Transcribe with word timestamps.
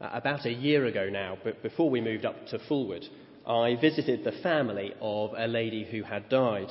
Uh, 0.00 0.10
about 0.12 0.44
a 0.44 0.52
year 0.52 0.86
ago 0.86 1.08
now, 1.08 1.38
but 1.44 1.62
before 1.62 1.88
we 1.88 2.00
moved 2.00 2.24
up 2.24 2.46
to 2.48 2.58
Fulwood, 2.68 3.04
I 3.46 3.76
visited 3.80 4.24
the 4.24 4.32
family 4.42 4.92
of 5.00 5.30
a 5.36 5.46
lady 5.46 5.84
who 5.84 6.02
had 6.02 6.28
died. 6.28 6.68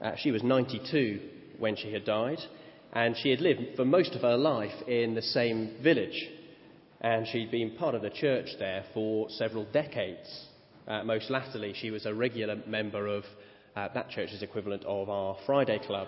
Uh, 0.00 0.12
she 0.16 0.30
was 0.30 0.44
92 0.44 1.20
when 1.58 1.74
she 1.74 1.92
had 1.92 2.04
died, 2.04 2.38
and 2.92 3.16
she 3.16 3.30
had 3.30 3.40
lived 3.40 3.74
for 3.74 3.84
most 3.84 4.14
of 4.14 4.22
her 4.22 4.36
life 4.36 4.86
in 4.86 5.14
the 5.14 5.22
same 5.22 5.76
village. 5.82 6.28
And 7.00 7.26
she'd 7.26 7.50
been 7.50 7.76
part 7.76 7.96
of 7.96 8.02
the 8.02 8.10
church 8.10 8.48
there 8.58 8.84
for 8.94 9.28
several 9.30 9.64
decades. 9.72 10.46
Uh, 10.86 11.02
most 11.02 11.30
latterly, 11.30 11.74
she 11.74 11.90
was 11.90 12.06
a 12.06 12.14
regular 12.14 12.56
member 12.66 13.08
of 13.08 13.24
uh, 13.74 13.88
that 13.92 14.08
church's 14.10 14.42
equivalent 14.42 14.84
of 14.84 15.10
our 15.10 15.36
Friday 15.46 15.80
Club. 15.84 16.06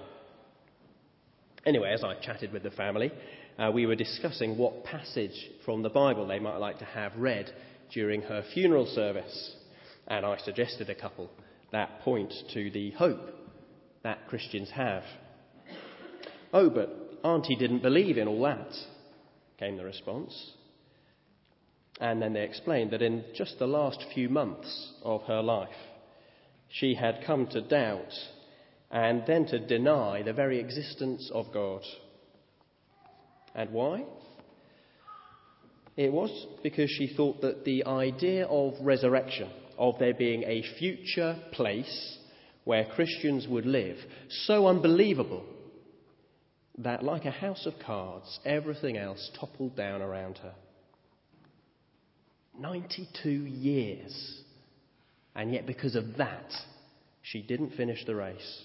Anyway, 1.66 1.92
as 1.92 2.04
I 2.04 2.14
chatted 2.14 2.52
with 2.52 2.62
the 2.62 2.70
family, 2.70 3.12
uh, 3.58 3.70
we 3.72 3.86
were 3.86 3.96
discussing 3.96 4.56
what 4.56 4.84
passage 4.84 5.50
from 5.64 5.82
the 5.82 5.88
Bible 5.88 6.26
they 6.26 6.38
might 6.38 6.58
like 6.58 6.78
to 6.78 6.84
have 6.84 7.12
read 7.16 7.50
during 7.92 8.22
her 8.22 8.44
funeral 8.54 8.86
service. 8.86 9.56
And 10.06 10.24
I 10.24 10.38
suggested 10.38 10.88
a 10.88 10.94
couple 10.94 11.30
that 11.72 12.00
point 12.00 12.32
to 12.54 12.70
the 12.70 12.92
hope 12.92 13.30
that 14.02 14.28
Christians 14.28 14.70
have. 14.70 15.02
Oh, 16.52 16.70
but 16.70 17.20
Auntie 17.24 17.56
didn't 17.56 17.82
believe 17.82 18.16
in 18.16 18.28
all 18.28 18.42
that, 18.42 18.72
came 19.58 19.76
the 19.76 19.84
response. 19.84 20.52
And 22.00 22.22
then 22.22 22.32
they 22.32 22.42
explained 22.42 22.92
that 22.92 23.02
in 23.02 23.24
just 23.34 23.58
the 23.58 23.66
last 23.66 24.04
few 24.14 24.28
months 24.28 24.92
of 25.02 25.22
her 25.22 25.42
life, 25.42 25.68
she 26.68 26.94
had 26.94 27.24
come 27.26 27.48
to 27.48 27.60
doubt 27.60 28.12
and 28.90 29.24
then 29.26 29.46
to 29.46 29.58
deny 29.58 30.22
the 30.22 30.32
very 30.32 30.60
existence 30.60 31.30
of 31.34 31.52
God. 31.52 31.82
And 33.58 33.72
why? 33.72 34.04
It 35.96 36.12
was 36.12 36.30
because 36.62 36.88
she 36.88 37.12
thought 37.16 37.40
that 37.40 37.64
the 37.64 37.84
idea 37.86 38.46
of 38.46 38.74
resurrection, 38.80 39.50
of 39.76 39.98
there 39.98 40.14
being 40.14 40.44
a 40.44 40.62
future 40.78 41.36
place 41.50 42.18
where 42.62 42.84
Christians 42.84 43.48
would 43.48 43.66
live, 43.66 43.96
so 44.46 44.68
unbelievable 44.68 45.44
that, 46.78 47.02
like 47.02 47.24
a 47.24 47.32
house 47.32 47.66
of 47.66 47.72
cards, 47.84 48.38
everything 48.44 48.96
else 48.96 49.28
toppled 49.40 49.74
down 49.74 50.02
around 50.02 50.38
her. 50.38 50.54
92 52.60 53.28
years. 53.28 54.40
And 55.34 55.52
yet, 55.52 55.66
because 55.66 55.96
of 55.96 56.16
that, 56.18 56.52
she 57.22 57.42
didn't 57.42 57.70
finish 57.70 58.04
the 58.06 58.14
race. 58.14 58.62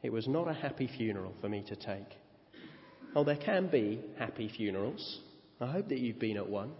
It 0.00 0.12
was 0.12 0.28
not 0.28 0.46
a 0.46 0.54
happy 0.54 0.88
funeral 0.96 1.34
for 1.40 1.48
me 1.48 1.64
to 1.66 1.74
take. 1.74 2.06
Oh, 3.14 3.22
there 3.22 3.36
can 3.36 3.68
be 3.68 4.00
happy 4.18 4.50
funerals. 4.54 5.20
I 5.60 5.66
hope 5.66 5.88
that 5.88 5.98
you've 5.98 6.18
been 6.18 6.36
at 6.36 6.48
one. 6.48 6.72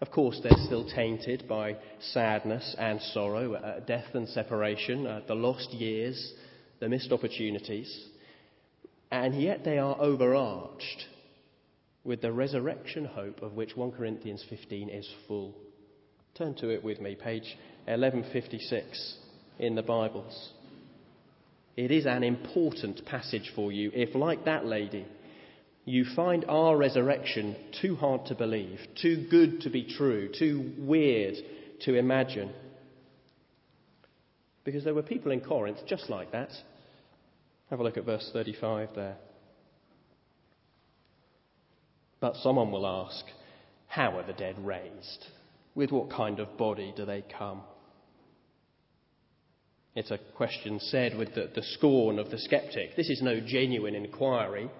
Of 0.00 0.10
course, 0.10 0.38
they're 0.42 0.52
still 0.66 0.88
tainted 0.88 1.46
by 1.48 1.76
sadness 2.12 2.74
and 2.78 3.00
sorrow, 3.00 3.54
uh, 3.54 3.80
death 3.80 4.14
and 4.14 4.28
separation, 4.28 5.06
uh, 5.06 5.20
the 5.26 5.34
lost 5.34 5.72
years, 5.72 6.32
the 6.80 6.88
missed 6.88 7.12
opportunities. 7.12 8.08
And 9.10 9.40
yet 9.40 9.64
they 9.64 9.78
are 9.78 9.96
overarched 10.00 11.06
with 12.04 12.20
the 12.20 12.32
resurrection 12.32 13.04
hope 13.04 13.42
of 13.42 13.52
which 13.52 13.76
1 13.76 13.92
Corinthians 13.92 14.44
15 14.48 14.88
is 14.88 15.08
full. 15.28 15.54
Turn 16.36 16.54
to 16.56 16.70
it 16.70 16.82
with 16.82 17.00
me, 17.00 17.14
page 17.14 17.56
1156 17.86 19.16
in 19.58 19.74
the 19.74 19.82
Bibles. 19.82 20.52
It 21.76 21.90
is 21.90 22.06
an 22.06 22.22
important 22.22 23.04
passage 23.06 23.52
for 23.54 23.72
you 23.72 23.90
if, 23.94 24.14
like 24.14 24.44
that 24.44 24.66
lady, 24.66 25.06
you 25.84 26.04
find 26.14 26.44
our 26.48 26.76
resurrection 26.76 27.56
too 27.80 27.96
hard 27.96 28.26
to 28.26 28.34
believe, 28.34 28.78
too 29.00 29.26
good 29.30 29.62
to 29.62 29.70
be 29.70 29.84
true, 29.84 30.30
too 30.32 30.72
weird 30.78 31.34
to 31.80 31.94
imagine. 31.94 32.52
Because 34.64 34.84
there 34.84 34.94
were 34.94 35.02
people 35.02 35.32
in 35.32 35.40
Corinth 35.40 35.78
just 35.88 36.08
like 36.08 36.30
that. 36.32 36.50
Have 37.70 37.80
a 37.80 37.82
look 37.82 37.96
at 37.96 38.04
verse 38.04 38.30
35 38.32 38.90
there. 38.94 39.16
But 42.20 42.36
someone 42.36 42.70
will 42.70 42.86
ask, 42.86 43.24
How 43.88 44.16
are 44.16 44.26
the 44.26 44.32
dead 44.32 44.64
raised? 44.64 45.26
With 45.74 45.90
what 45.90 46.10
kind 46.10 46.38
of 46.38 46.56
body 46.56 46.92
do 46.96 47.04
they 47.04 47.24
come? 47.36 47.62
It's 49.96 50.12
a 50.12 50.18
question 50.36 50.78
said 50.78 51.16
with 51.16 51.34
the, 51.34 51.50
the 51.54 51.62
scorn 51.62 52.18
of 52.18 52.30
the 52.30 52.38
skeptic. 52.38 52.94
This 52.96 53.10
is 53.10 53.20
no 53.20 53.40
genuine 53.40 53.94
inquiry 53.94 54.70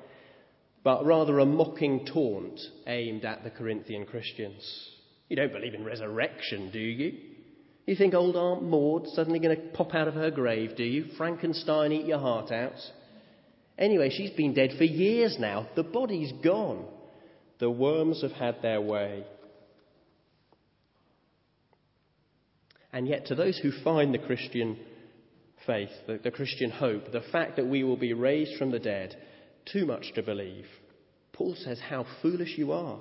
but 0.84 1.04
rather 1.04 1.38
a 1.38 1.46
mocking 1.46 2.06
taunt 2.06 2.60
aimed 2.86 3.24
at 3.24 3.44
the 3.44 3.50
Corinthian 3.50 4.04
Christians. 4.04 4.88
You 5.28 5.36
don't 5.36 5.52
believe 5.52 5.74
in 5.74 5.84
resurrection, 5.84 6.70
do 6.72 6.78
you? 6.78 7.18
You 7.86 7.96
think 7.96 8.14
old 8.14 8.36
Aunt 8.36 8.62
Maud's 8.62 9.12
suddenly 9.14 9.38
going 9.38 9.56
to 9.56 9.62
pop 9.72 9.94
out 9.94 10.08
of 10.08 10.14
her 10.14 10.30
grave, 10.30 10.76
do 10.76 10.84
you? 10.84 11.06
Frankenstein 11.16 11.92
eat 11.92 12.06
your 12.06 12.18
heart 12.18 12.52
out? 12.52 12.78
Anyway, 13.78 14.10
she's 14.10 14.30
been 14.30 14.54
dead 14.54 14.70
for 14.76 14.84
years 14.84 15.36
now. 15.38 15.68
The 15.74 15.82
body's 15.82 16.32
gone. 16.44 16.84
The 17.58 17.70
worms 17.70 18.22
have 18.22 18.32
had 18.32 18.62
their 18.62 18.80
way. 18.80 19.24
And 22.92 23.08
yet, 23.08 23.26
to 23.26 23.34
those 23.34 23.58
who 23.58 23.72
find 23.82 24.12
the 24.12 24.18
Christian 24.18 24.78
faith, 25.66 25.90
the, 26.06 26.18
the 26.22 26.30
Christian 26.30 26.70
hope, 26.70 27.10
the 27.10 27.22
fact 27.32 27.56
that 27.56 27.66
we 27.66 27.84
will 27.84 27.96
be 27.96 28.12
raised 28.12 28.58
from 28.58 28.70
the 28.70 28.78
dead, 28.78 29.16
too 29.64 29.86
much 29.86 30.12
to 30.14 30.22
believe. 30.22 30.66
Paul 31.32 31.54
says, 31.56 31.80
How 31.80 32.06
foolish 32.20 32.56
you 32.56 32.72
are. 32.72 33.00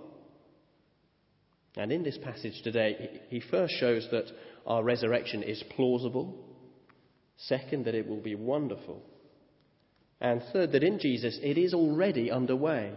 And 1.78 1.92
in 1.92 2.04
this 2.04 2.18
passage 2.18 2.62
today, 2.64 3.22
he 3.30 3.40
first 3.40 3.74
shows 3.80 4.08
that 4.12 4.26
our 4.66 4.84
resurrection 4.84 5.42
is 5.44 5.64
plausible. 5.76 6.36
Second, 7.38 7.86
that 7.86 7.96
it 7.96 8.08
will 8.08 8.20
be 8.20 8.36
wonderful. 8.36 9.02
And 10.20 10.44
third, 10.54 10.74
that 10.74 10.84
in 10.84 11.00
Jesus 11.00 11.40
it 11.42 11.58
is 11.58 11.74
already 11.74 12.30
underway. 12.30 12.92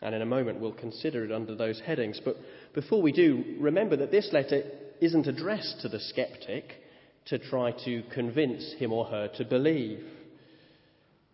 And 0.00 0.14
in 0.14 0.22
a 0.22 0.26
moment 0.26 0.60
we'll 0.60 0.72
consider 0.72 1.24
it 1.24 1.30
under 1.30 1.54
those 1.54 1.80
headings. 1.80 2.20
But 2.24 2.36
before 2.74 3.00
we 3.00 3.12
do, 3.12 3.56
remember 3.60 3.96
that 3.98 4.10
this 4.10 4.30
letter 4.32 4.62
isn't 5.00 5.28
addressed 5.28 5.80
to 5.82 5.88
the 5.88 6.00
skeptic 6.00 6.64
to 7.26 7.38
try 7.38 7.72
to 7.84 8.02
convince 8.12 8.74
him 8.78 8.92
or 8.92 9.04
her 9.06 9.28
to 9.36 9.44
believe. 9.44 10.04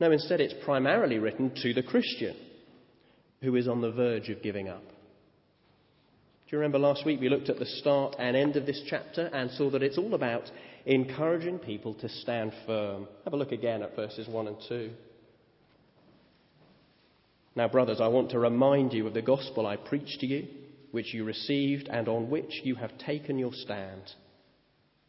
No, 0.01 0.13
instead, 0.13 0.41
it's 0.41 0.55
primarily 0.65 1.19
written 1.19 1.53
to 1.63 1.75
the 1.75 1.83
Christian 1.83 2.37
who 3.43 3.57
is 3.57 3.69
on 3.69 3.81
the 3.81 3.91
verge 3.91 4.29
of 4.31 4.43
giving 4.43 4.69
up. 4.69 4.85
Do 6.49 6.57
you 6.57 6.59
remember 6.59 6.79
last 6.79 7.05
week 7.05 7.21
we 7.21 7.29
looked 7.29 7.51
at 7.51 7.59
the 7.59 7.67
start 7.67 8.17
and 8.19 8.37
end 8.37 8.57
of 8.57 8.65
this 8.65 8.83
chapter 8.89 9.27
and 9.27 9.51
saw 9.51 9.71
that 9.71 9.83
it's 9.83 9.99
all 9.99 10.15
about 10.15 10.51
encouraging 10.87 11.59
people 11.59 11.95
to 11.95 12.09
stand 12.09 12.53
firm? 12.67 13.07
Have 13.25 13.35
a 13.35 13.37
look 13.37 13.53
again 13.53 13.83
at 13.83 13.95
verses 13.95 14.27
1 14.27 14.47
and 14.47 14.57
2. 14.69 14.91
Now, 17.55 17.69
brothers, 17.69 18.01
I 18.01 18.09
want 18.09 18.31
to 18.31 18.39
remind 18.39 18.93
you 18.93 19.07
of 19.07 19.15
the 19.15 19.23
gospel 19.23 19.67
I 19.67 19.77
preached 19.77 20.21
to 20.21 20.27
you, 20.27 20.47
which 20.91 21.13
you 21.13 21.25
received 21.25 21.89
and 21.89 22.09
on 22.09 22.31
which 22.31 22.61
you 22.63 22.77
have 22.77 22.97
taken 22.99 23.39
your 23.39 23.53
stand. 23.53 24.03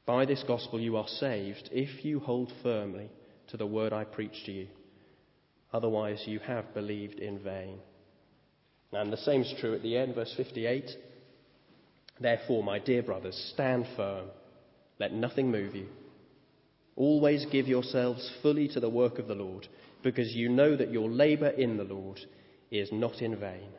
By 0.05 0.25
this 0.25 0.43
gospel 0.45 0.79
you 0.79 0.97
are 0.97 1.07
saved 1.07 1.69
if 1.71 2.03
you 2.03 2.19
hold 2.19 2.51
firmly 2.63 3.09
to 3.49 3.57
the 3.57 3.67
word 3.67 3.93
I 3.93 4.03
preached 4.03 4.45
to 4.47 4.51
you. 4.51 4.67
Otherwise, 5.71 6.23
you 6.25 6.39
have 6.39 6.73
believed 6.73 7.19
in 7.19 7.39
vain. 7.39 7.77
And 8.91 9.13
the 9.13 9.17
same 9.17 9.41
is 9.41 9.53
true 9.59 9.75
at 9.75 9.83
the 9.83 9.97
end, 9.97 10.15
verse 10.15 10.33
58. 10.35 10.89
Therefore, 12.19 12.63
my 12.63 12.79
dear 12.79 13.03
brothers, 13.03 13.51
stand 13.53 13.85
firm. 13.95 14.27
Let 14.99 15.13
nothing 15.13 15.51
move 15.51 15.75
you. 15.75 15.87
Always 16.95 17.45
give 17.51 17.67
yourselves 17.67 18.29
fully 18.41 18.67
to 18.69 18.79
the 18.79 18.89
work 18.89 19.19
of 19.19 19.27
the 19.27 19.35
Lord, 19.35 19.67
because 20.03 20.33
you 20.33 20.49
know 20.49 20.75
that 20.75 20.91
your 20.91 21.07
labor 21.07 21.49
in 21.49 21.77
the 21.77 21.83
Lord 21.83 22.19
is 22.71 22.89
not 22.91 23.21
in 23.21 23.39
vain. 23.39 23.69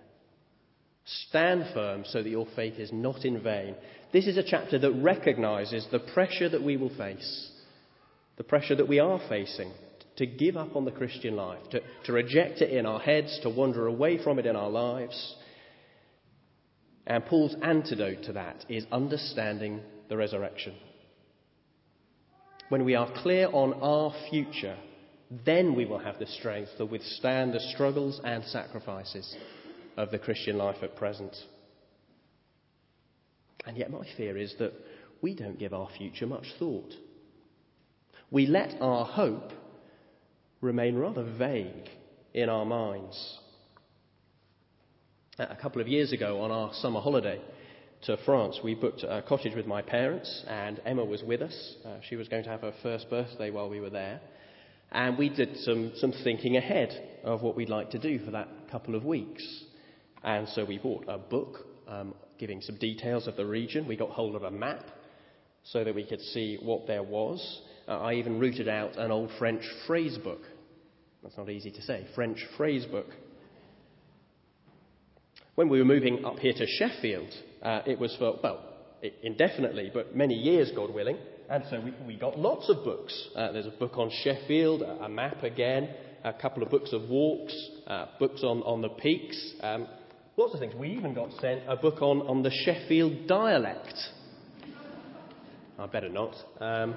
Stand 1.28 1.66
firm 1.74 2.04
so 2.06 2.22
that 2.22 2.30
your 2.30 2.46
faith 2.54 2.78
is 2.78 2.92
not 2.92 3.24
in 3.24 3.42
vain. 3.42 3.74
This 4.12 4.26
is 4.26 4.38
a 4.38 4.44
chapter 4.44 4.78
that 4.78 4.92
recognizes 4.92 5.86
the 5.90 5.98
pressure 5.98 6.48
that 6.48 6.62
we 6.62 6.76
will 6.76 6.94
face, 6.96 7.50
the 8.36 8.44
pressure 8.44 8.76
that 8.76 8.88
we 8.88 9.00
are 9.00 9.20
facing 9.28 9.72
to 10.20 10.26
give 10.26 10.58
up 10.58 10.76
on 10.76 10.84
the 10.84 10.90
Christian 10.90 11.34
life, 11.34 11.62
to, 11.70 11.80
to 12.04 12.12
reject 12.12 12.60
it 12.60 12.70
in 12.70 12.84
our 12.84 13.00
heads, 13.00 13.40
to 13.42 13.48
wander 13.48 13.86
away 13.86 14.22
from 14.22 14.38
it 14.38 14.44
in 14.44 14.54
our 14.54 14.68
lives. 14.68 15.34
And 17.06 17.24
Paul's 17.24 17.56
antidote 17.62 18.24
to 18.24 18.34
that 18.34 18.66
is 18.68 18.84
understanding 18.92 19.80
the 20.10 20.18
resurrection. 20.18 20.74
When 22.68 22.84
we 22.84 22.96
are 22.96 23.10
clear 23.22 23.48
on 23.50 23.72
our 23.80 24.12
future, 24.28 24.76
then 25.46 25.74
we 25.74 25.86
will 25.86 25.98
have 25.98 26.18
the 26.18 26.26
strength 26.26 26.72
to 26.76 26.84
withstand 26.84 27.54
the 27.54 27.72
struggles 27.72 28.20
and 28.22 28.44
sacrifices 28.44 29.34
of 29.96 30.10
the 30.10 30.18
Christian 30.18 30.58
life 30.58 30.82
at 30.82 30.96
present. 30.96 31.34
And 33.64 33.74
yet, 33.74 33.90
my 33.90 34.04
fear 34.18 34.36
is 34.36 34.54
that 34.58 34.74
we 35.22 35.34
don't 35.34 35.58
give 35.58 35.72
our 35.72 35.88
future 35.96 36.26
much 36.26 36.44
thought. 36.58 36.92
We 38.30 38.46
let 38.46 38.82
our 38.82 39.06
hope 39.06 39.52
remain 40.60 40.96
rather 40.96 41.24
vague 41.38 41.88
in 42.34 42.48
our 42.48 42.64
minds. 42.64 43.38
A 45.38 45.56
couple 45.56 45.80
of 45.80 45.88
years 45.88 46.12
ago, 46.12 46.42
on 46.42 46.50
our 46.50 46.70
summer 46.74 47.00
holiday 47.00 47.40
to 48.02 48.18
France, 48.24 48.60
we 48.62 48.74
booked 48.74 49.02
a 49.02 49.22
cottage 49.22 49.54
with 49.54 49.66
my 49.66 49.80
parents, 49.80 50.44
and 50.46 50.80
Emma 50.84 51.04
was 51.04 51.22
with 51.22 51.40
us. 51.40 51.74
Uh, 51.84 51.96
she 52.08 52.16
was 52.16 52.28
going 52.28 52.44
to 52.44 52.50
have 52.50 52.60
her 52.60 52.74
first 52.82 53.08
birthday 53.08 53.50
while 53.50 53.70
we 53.70 53.80
were 53.80 53.90
there. 53.90 54.20
And 54.92 55.16
we 55.16 55.28
did 55.28 55.56
some, 55.58 55.92
some 55.96 56.12
thinking 56.24 56.56
ahead 56.56 57.20
of 57.24 57.42
what 57.42 57.56
we'd 57.56 57.68
like 57.68 57.90
to 57.90 57.98
do 57.98 58.18
for 58.24 58.32
that 58.32 58.48
couple 58.70 58.94
of 58.94 59.04
weeks. 59.04 59.64
And 60.22 60.48
so 60.48 60.64
we 60.64 60.78
bought 60.78 61.04
a 61.08 61.16
book 61.16 61.58
um, 61.88 62.14
giving 62.38 62.60
some 62.60 62.76
details 62.76 63.26
of 63.26 63.36
the 63.36 63.46
region. 63.46 63.86
We 63.86 63.96
got 63.96 64.10
hold 64.10 64.34
of 64.34 64.42
a 64.42 64.50
map 64.50 64.84
so 65.64 65.84
that 65.84 65.94
we 65.94 66.04
could 66.04 66.20
see 66.20 66.58
what 66.60 66.86
there 66.86 67.02
was. 67.02 67.60
Uh, 67.86 67.98
I 67.98 68.14
even 68.14 68.38
rooted 68.38 68.68
out 68.68 68.96
an 68.96 69.10
old 69.10 69.30
French 69.38 69.62
phrase 69.86 70.18
book. 70.18 70.40
That's 71.22 71.36
not 71.36 71.50
easy 71.50 71.70
to 71.70 71.82
say. 71.82 72.06
French 72.14 72.38
phrase 72.56 72.86
book. 72.86 73.06
When 75.54 75.68
we 75.68 75.78
were 75.78 75.84
moving 75.84 76.24
up 76.24 76.38
here 76.38 76.54
to 76.54 76.66
Sheffield, 76.66 77.30
uh, 77.62 77.82
it 77.86 77.98
was 77.98 78.14
for, 78.18 78.38
well, 78.42 78.64
indefinitely, 79.22 79.90
but 79.92 80.16
many 80.16 80.34
years, 80.34 80.70
God 80.74 80.94
willing. 80.94 81.18
And 81.50 81.64
so 81.68 81.80
we, 81.80 81.94
we 82.06 82.16
got 82.16 82.38
lots 82.38 82.70
of 82.70 82.84
books. 82.84 83.28
Uh, 83.34 83.52
there's 83.52 83.66
a 83.66 83.70
book 83.70 83.98
on 83.98 84.10
Sheffield, 84.22 84.82
a, 84.82 85.08
map 85.08 85.42
again, 85.42 85.90
a 86.24 86.32
couple 86.32 86.62
of 86.62 86.70
books 86.70 86.92
of 86.92 87.08
walks, 87.08 87.54
uh, 87.86 88.06
books 88.18 88.42
on, 88.42 88.62
on 88.62 88.80
the 88.80 88.88
peaks, 88.88 89.54
um, 89.62 89.88
lots 90.36 90.54
of 90.54 90.60
things. 90.60 90.74
We 90.74 90.90
even 90.90 91.12
got 91.12 91.32
sent 91.40 91.62
a 91.68 91.76
book 91.76 92.00
on, 92.00 92.22
on 92.22 92.42
the 92.42 92.50
Sheffield 92.50 93.26
dialect. 93.26 93.94
I 95.78 95.86
better 95.86 96.08
not. 96.08 96.34
Um, 96.60 96.94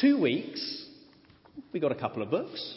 two 0.00 0.20
weeks, 0.20 0.85
we 1.72 1.80
got 1.80 1.92
a 1.92 1.96
couple 1.96 2.22
of 2.22 2.30
books. 2.30 2.74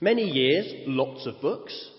Many 0.00 0.24
years, 0.24 0.72
lots 0.86 1.26
of 1.26 1.40
books. 1.40 1.90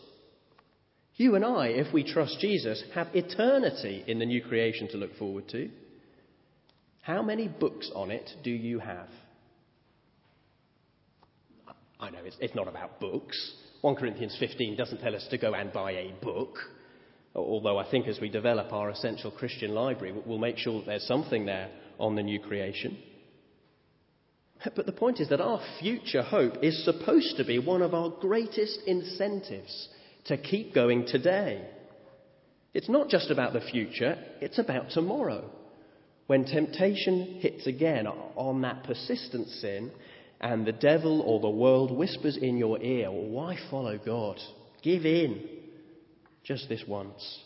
You 1.16 1.36
and 1.36 1.46
I, 1.46 1.68
if 1.68 1.94
we 1.94 2.04
trust 2.04 2.40
Jesus, 2.40 2.84
have 2.94 3.08
eternity 3.14 4.04
in 4.08 4.20
the 4.20 4.26
new 4.26 4.42
creation 4.42 4.88
to 4.90 4.98
look 4.98 5.16
forward 5.16 5.48
to. 5.50 5.70
How 7.02 7.22
many 7.22 7.48
books 7.48 7.92
on 7.94 8.12
it 8.12 8.30
do 8.44 8.50
you 8.50 8.80
have? 8.80 9.08
I 12.00 12.10
know 12.10 12.20
it's, 12.26 12.38
it's 12.40 12.56
not 12.56 12.68
about 12.68 13.00
books. 13.00 13.38
1 13.82 13.96
Corinthians 13.96 14.36
15 14.40 14.76
doesn't 14.76 15.00
tell 15.00 15.16
us 15.16 15.28
to 15.30 15.38
go 15.38 15.54
and 15.54 15.72
buy 15.72 15.92
a 15.92 16.14
book, 16.22 16.58
although 17.36 17.78
I 17.78 17.90
think 17.90 18.08
as 18.08 18.20
we 18.20 18.30
develop 18.30 18.74
our 18.74 18.90
essential 18.90 19.32
Christian 19.32 19.74
library, 19.74 20.14
we'll 20.26 20.38
make 20.38 20.58
sure 20.58 20.80
that 20.80 20.86
there's 20.86 21.08
something 21.08 21.46
there 21.46 21.70
on 22.00 22.16
the 22.16 22.24
new 22.24 22.40
creation. 22.40 22.98
But 24.64 24.86
the 24.86 24.92
point 24.92 25.20
is 25.20 25.30
that 25.30 25.42
our 25.42 25.62
future 25.80 26.22
hope 26.22 26.64
is 26.64 26.86
supposed 26.86 27.38
to 27.38 27.44
be 27.44 27.60
one 27.60 27.82
of 27.82 27.94
our 27.94 28.10
greatest 28.10 28.80
incentives 28.88 29.90
to 30.26 30.38
keep 30.38 30.74
going 30.74 31.06
today. 31.06 31.68
It's 32.74 32.90
not 32.90 33.10
just 33.10 33.30
about 33.30 33.54
the 33.54 33.62
future, 33.62 34.18
it's 34.42 34.60
about 34.60 34.90
tomorrow. 34.90 35.50
When 36.28 36.46
temptation 36.46 37.40
hits 37.42 37.68
again 37.68 38.08
on 38.08 38.62
that 38.62 38.86
persistent 38.86 39.50
sin, 39.50 39.92
and 40.44 40.66
the 40.66 40.74
devil 40.74 41.22
or 41.22 41.40
the 41.40 41.50
world 41.50 41.90
whispers 41.92 42.38
in 42.38 42.58
your 42.58 42.82
ear, 42.82 43.10
well, 43.10 43.30
Why 43.30 43.58
follow 43.72 43.98
God? 43.98 44.40
Give 44.82 45.06
in 45.06 45.42
just 46.44 46.68
this 46.68 46.84
once. 46.86 47.40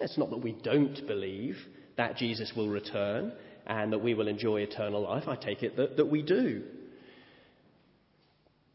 It's 0.00 0.16
not 0.16 0.30
that 0.30 0.38
we 0.38 0.52
don't 0.52 1.06
believe 1.06 1.56
that 1.98 2.16
Jesus 2.16 2.52
will 2.56 2.70
return 2.70 3.32
and 3.70 3.92
that 3.92 4.02
we 4.02 4.14
will 4.14 4.26
enjoy 4.26 4.60
eternal 4.60 5.02
life. 5.02 5.28
I 5.28 5.36
take 5.36 5.62
it 5.62 5.76
that, 5.76 5.96
that 5.96 6.10
we 6.10 6.22
do. 6.22 6.64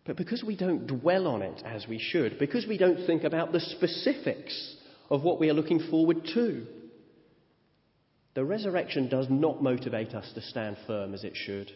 But 0.05 0.15
because 0.15 0.41
we 0.41 0.55
don't 0.55 0.87
dwell 0.87 1.27
on 1.27 1.41
it 1.41 1.61
as 1.65 1.85
we 1.85 1.99
should, 1.99 2.39
because 2.39 2.65
we 2.65 2.77
don't 2.77 3.05
think 3.05 3.25
about 3.25 3.51
the 3.51 3.59
specifics 3.59 4.75
of 5.09 5.21
what 5.21 5.37
we 5.37 5.49
are 5.49 5.53
looking 5.53 5.81
forward 5.91 6.25
to, 6.33 6.65
the 8.35 8.45
resurrection 8.45 9.09
does 9.09 9.27
not 9.29 9.61
motivate 9.61 10.13
us 10.13 10.31
to 10.33 10.41
stand 10.41 10.77
firm 10.87 11.13
as 11.13 11.25
it 11.25 11.33
should. 11.35 11.71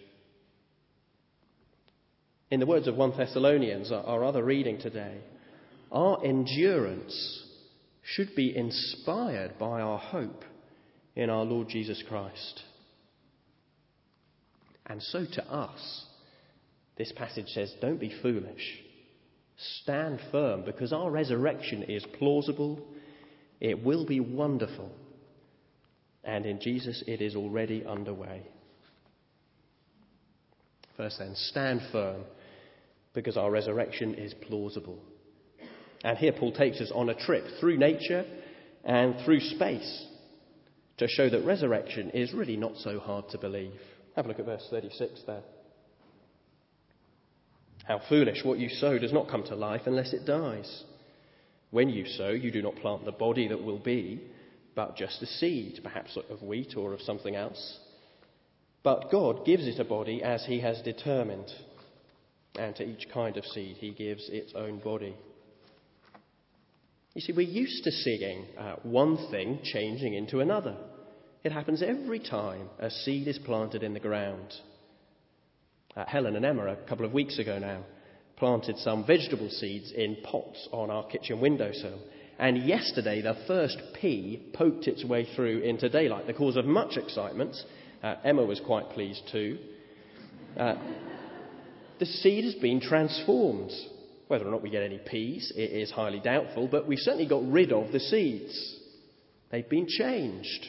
In 2.51 2.61
the 2.61 2.65
words 2.65 2.87
of 2.87 2.95
1 2.95 3.17
Thessalonians, 3.17 3.91
our 3.91 4.23
other 4.23 4.43
reading 4.43 4.79
today, 4.79 5.17
our 5.91 6.23
endurance 6.23 7.43
should 8.01 8.33
be 8.33 8.55
inspired 8.55 9.59
by 9.59 9.81
our 9.81 9.97
hope 9.97 10.45
in 11.15 11.29
our 11.29 11.43
Lord 11.43 11.67
Jesus 11.67 12.01
Christ. 12.07 12.63
And 14.89 15.01
so 15.01 15.25
to 15.33 15.45
us, 15.45 16.05
this 16.97 17.13
passage 17.13 17.47
says, 17.49 17.73
don't 17.79 17.99
be 17.99 18.13
foolish. 18.21 18.79
Stand 19.81 20.19
firm 20.31 20.63
because 20.65 20.91
our 20.91 21.11
resurrection 21.11 21.83
is 21.83 22.05
plausible, 22.17 22.81
it 23.61 23.83
will 23.83 24.05
be 24.05 24.19
wonderful, 24.19 24.89
and 26.23 26.45
in 26.45 26.59
Jesus 26.59 27.03
it 27.07 27.21
is 27.21 27.35
already 27.35 27.85
underway. 27.85 28.41
First, 30.97 31.19
then, 31.19 31.33
stand 31.35 31.81
firm 31.91 32.23
because 33.13 33.37
our 33.37 33.51
resurrection 33.51 34.15
is 34.15 34.33
plausible. 34.33 34.99
And 36.03 36.17
here 36.17 36.33
Paul 36.33 36.53
takes 36.53 36.81
us 36.81 36.91
on 36.93 37.09
a 37.09 37.15
trip 37.15 37.45
through 37.59 37.77
nature 37.77 38.25
and 38.83 39.15
through 39.23 39.41
space 39.41 40.05
to 40.97 41.07
show 41.07 41.29
that 41.29 41.45
resurrection 41.45 42.09
is 42.11 42.33
really 42.33 42.57
not 42.57 42.75
so 42.77 42.99
hard 42.99 43.29
to 43.29 43.37
believe. 43.37 43.79
Have 44.15 44.25
a 44.25 44.27
look 44.27 44.39
at 44.39 44.45
verse 44.45 44.67
36 44.69 45.21
there. 45.25 45.43
How 47.85 48.01
foolish, 48.07 48.43
what 48.43 48.59
you 48.59 48.69
sow 48.69 48.99
does 48.99 49.13
not 49.13 49.29
come 49.29 49.43
to 49.45 49.55
life 49.55 49.81
unless 49.85 50.13
it 50.13 50.25
dies. 50.25 50.83
When 51.71 51.89
you 51.89 52.05
sow, 52.05 52.29
you 52.29 52.51
do 52.51 52.61
not 52.61 52.75
plant 52.75 53.05
the 53.05 53.11
body 53.11 53.47
that 53.47 53.63
will 53.63 53.79
be 53.79 54.21
but 54.79 54.95
just 54.95 55.21
a 55.21 55.25
seed, 55.25 55.77
perhaps 55.83 56.17
of 56.29 56.41
wheat 56.41 56.75
or 56.77 56.93
of 56.93 57.01
something 57.01 57.35
else. 57.35 57.79
But 58.81 59.11
God 59.11 59.45
gives 59.45 59.67
it 59.67 59.77
a 59.77 59.83
body 59.83 60.23
as 60.23 60.45
He 60.45 60.61
has 60.61 60.81
determined, 60.83 61.51
and 62.57 62.73
to 62.77 62.85
each 62.85 63.09
kind 63.13 63.35
of 63.35 63.43
seed 63.43 63.75
He 63.75 63.91
gives 63.91 64.29
its 64.29 64.53
own 64.55 64.79
body. 64.79 65.17
You 67.13 67.19
see, 67.19 67.33
we're 67.33 67.41
used 67.41 67.83
to 67.83 67.91
seeing 67.91 68.45
uh, 68.57 68.75
one 68.83 69.17
thing 69.29 69.59
changing 69.63 70.13
into 70.13 70.39
another. 70.39 70.77
It 71.43 71.53
happens 71.53 71.81
every 71.81 72.19
time 72.19 72.69
a 72.79 72.91
seed 72.91 73.27
is 73.27 73.39
planted 73.39 73.81
in 73.81 73.93
the 73.93 73.99
ground. 73.99 74.53
Uh, 75.95 76.05
Helen 76.05 76.35
and 76.35 76.45
Emma, 76.45 76.67
a 76.67 76.75
couple 76.87 77.05
of 77.05 77.13
weeks 77.13 77.39
ago 77.39 77.57
now, 77.59 77.83
planted 78.35 78.77
some 78.77 79.05
vegetable 79.05 79.49
seeds 79.49 79.91
in 79.91 80.17
pots 80.23 80.67
on 80.71 80.89
our 80.89 81.05
kitchen 81.07 81.39
windowsill. 81.39 81.99
And 82.37 82.65
yesterday, 82.65 83.21
the 83.21 83.37
first 83.47 83.77
pea 83.99 84.51
poked 84.53 84.87
its 84.87 85.05
way 85.05 85.27
through 85.35 85.61
into 85.61 85.89
daylight, 85.89 86.27
the 86.27 86.33
cause 86.33 86.57
of 86.57 86.65
much 86.65 86.97
excitement. 86.97 87.55
Uh, 88.03 88.15
Emma 88.23 88.43
was 88.43 88.61
quite 88.65 88.89
pleased 88.89 89.21
too. 89.31 89.57
Uh, 90.57 90.75
the 91.99 92.05
seed 92.05 92.43
has 92.43 92.55
been 92.55 92.81
transformed. 92.81 93.71
Whether 94.27 94.47
or 94.47 94.51
not 94.51 94.61
we 94.61 94.69
get 94.69 94.83
any 94.83 94.99
peas 94.99 95.51
it 95.55 95.71
is 95.71 95.89
highly 95.89 96.19
doubtful, 96.19 96.67
but 96.67 96.87
we've 96.87 96.99
certainly 96.99 97.27
got 97.27 97.49
rid 97.49 97.71
of 97.71 97.91
the 97.91 97.99
seeds. 97.99 98.77
They've 99.51 99.67
been 99.67 99.87
changed. 99.87 100.67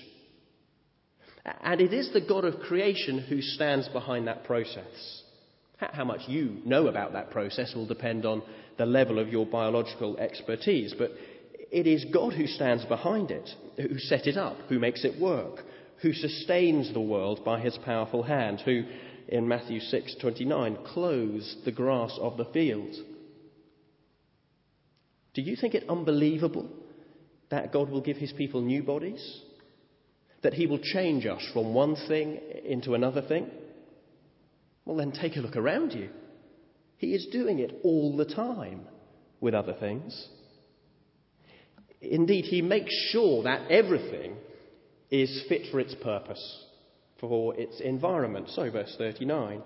And 1.44 1.80
it 1.80 1.92
is 1.92 2.12
the 2.12 2.20
God 2.20 2.44
of 2.44 2.60
creation 2.60 3.18
who 3.18 3.40
stands 3.40 3.88
behind 3.88 4.26
that 4.26 4.44
process. 4.44 5.22
How 5.78 6.04
much 6.04 6.28
you 6.28 6.58
know 6.66 6.88
about 6.88 7.14
that 7.14 7.30
process 7.30 7.74
will 7.74 7.86
depend 7.86 8.26
on 8.26 8.42
the 8.76 8.84
level 8.84 9.18
of 9.18 9.28
your 9.28 9.46
biological 9.46 10.18
expertise, 10.18 10.94
but 10.96 11.12
it 11.70 11.86
is 11.86 12.04
God 12.12 12.34
who 12.34 12.46
stands 12.46 12.84
behind 12.84 13.30
it, 13.30 13.48
who 13.76 13.98
set 13.98 14.26
it 14.26 14.36
up, 14.36 14.56
who 14.68 14.78
makes 14.78 15.04
it 15.04 15.20
work, 15.20 15.64
who 16.02 16.12
sustains 16.12 16.92
the 16.92 17.00
world 17.00 17.44
by 17.44 17.60
his 17.60 17.78
powerful 17.84 18.22
hand, 18.22 18.60
who 18.60 18.84
in 19.28 19.46
Matthew 19.48 19.80
6:29 19.80 20.84
clothes 20.84 21.56
the 21.64 21.72
grass 21.72 22.18
of 22.20 22.36
the 22.36 22.46
field. 22.46 22.94
Do 25.32 25.42
you 25.42 25.56
think 25.56 25.74
it 25.74 25.88
unbelievable 25.88 26.68
that 27.50 27.72
God 27.72 27.88
will 27.88 28.00
give 28.00 28.16
his 28.16 28.32
people 28.32 28.60
new 28.60 28.82
bodies? 28.82 29.42
That 30.42 30.54
he 30.54 30.66
will 30.66 30.78
change 30.78 31.26
us 31.26 31.42
from 31.52 31.74
one 31.74 31.96
thing 32.08 32.38
into 32.64 32.94
another 32.94 33.22
thing? 33.22 33.50
Well, 34.84 34.96
then 34.96 35.12
take 35.12 35.36
a 35.36 35.40
look 35.40 35.56
around 35.56 35.92
you. 35.92 36.08
He 36.96 37.14
is 37.14 37.28
doing 37.30 37.58
it 37.58 37.80
all 37.82 38.16
the 38.16 38.24
time 38.24 38.82
with 39.40 39.54
other 39.54 39.74
things. 39.74 40.28
Indeed, 42.00 42.46
he 42.46 42.62
makes 42.62 42.92
sure 43.10 43.42
that 43.42 43.70
everything 43.70 44.36
is 45.10 45.44
fit 45.48 45.70
for 45.70 45.80
its 45.80 45.94
purpose, 45.96 46.64
for 47.18 47.54
its 47.58 47.80
environment. 47.80 48.48
So, 48.50 48.70
verse 48.70 48.94
39 48.96 49.62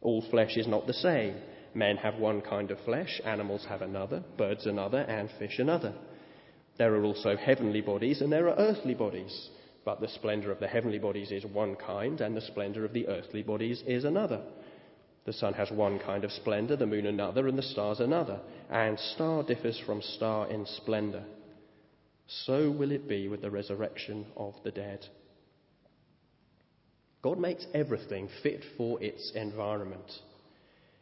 All 0.00 0.24
flesh 0.30 0.56
is 0.56 0.66
not 0.66 0.86
the 0.86 0.92
same. 0.92 1.36
Men 1.74 1.98
have 1.98 2.14
one 2.14 2.40
kind 2.40 2.70
of 2.70 2.78
flesh, 2.84 3.20
animals 3.24 3.66
have 3.68 3.82
another, 3.82 4.24
birds 4.38 4.66
another, 4.66 5.00
and 5.00 5.28
fish 5.38 5.58
another. 5.58 5.94
There 6.78 6.94
are 6.94 7.04
also 7.04 7.36
heavenly 7.36 7.80
bodies 7.80 8.20
and 8.20 8.32
there 8.32 8.48
are 8.48 8.56
earthly 8.56 8.94
bodies. 8.94 9.50
But 9.86 10.00
the 10.00 10.08
splendour 10.08 10.50
of 10.50 10.58
the 10.58 10.66
heavenly 10.66 10.98
bodies 10.98 11.30
is 11.30 11.46
one 11.46 11.76
kind, 11.76 12.20
and 12.20 12.36
the 12.36 12.40
splendour 12.40 12.84
of 12.84 12.92
the 12.92 13.06
earthly 13.06 13.44
bodies 13.44 13.84
is 13.86 14.04
another. 14.04 14.42
The 15.26 15.32
sun 15.32 15.54
has 15.54 15.70
one 15.70 16.00
kind 16.00 16.24
of 16.24 16.32
splendour, 16.32 16.76
the 16.76 16.86
moon 16.86 17.06
another, 17.06 17.46
and 17.46 17.56
the 17.56 17.62
stars 17.62 18.00
another. 18.00 18.40
And 18.68 18.98
star 18.98 19.44
differs 19.44 19.80
from 19.86 20.02
star 20.02 20.50
in 20.50 20.66
splendour. 20.66 21.22
So 22.26 22.68
will 22.72 22.90
it 22.90 23.08
be 23.08 23.28
with 23.28 23.42
the 23.42 23.50
resurrection 23.50 24.26
of 24.36 24.54
the 24.64 24.72
dead. 24.72 25.06
God 27.22 27.38
makes 27.38 27.64
everything 27.72 28.28
fit 28.42 28.64
for 28.76 29.00
its 29.00 29.30
environment. 29.36 30.10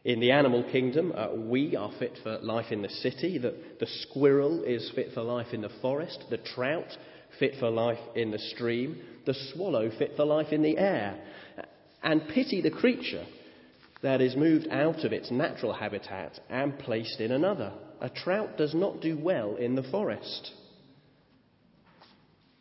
In 0.03 0.19
the 0.19 0.29
animal 0.29 0.63
kingdom, 0.71 1.11
uh, 1.15 1.33
we 1.33 1.75
are 1.75 1.91
fit 1.97 2.19
for 2.21 2.37
life 2.37 2.71
in 2.71 2.83
the 2.83 2.89
city. 2.89 3.39
The, 3.39 3.55
the 3.79 3.87
squirrel 3.87 4.63
is 4.63 4.91
fit 4.93 5.13
for 5.15 5.23
life 5.23 5.53
in 5.53 5.61
the 5.61 5.71
forest. 5.81 6.23
The 6.29 6.37
trout 6.37 6.95
fit 7.39 7.55
for 7.59 7.69
life 7.69 7.99
in 8.15 8.31
the 8.31 8.39
stream. 8.39 8.97
The 9.25 9.35
swallow 9.53 9.89
fit 9.97 10.13
for 10.15 10.25
life 10.25 10.51
in 10.51 10.61
the 10.61 10.77
air. 10.77 11.19
And 12.03 12.27
pity 12.27 12.61
the 12.61 12.71
creature 12.71 13.25
that 14.01 14.21
is 14.21 14.35
moved 14.35 14.67
out 14.69 15.03
of 15.03 15.13
its 15.13 15.31
natural 15.31 15.73
habitat 15.73 16.39
and 16.49 16.77
placed 16.77 17.19
in 17.19 17.31
another. 17.31 17.73
A 18.01 18.09
trout 18.09 18.57
does 18.57 18.75
not 18.75 19.01
do 19.01 19.17
well 19.17 19.55
in 19.55 19.75
the 19.75 19.83
forest. 19.83 20.51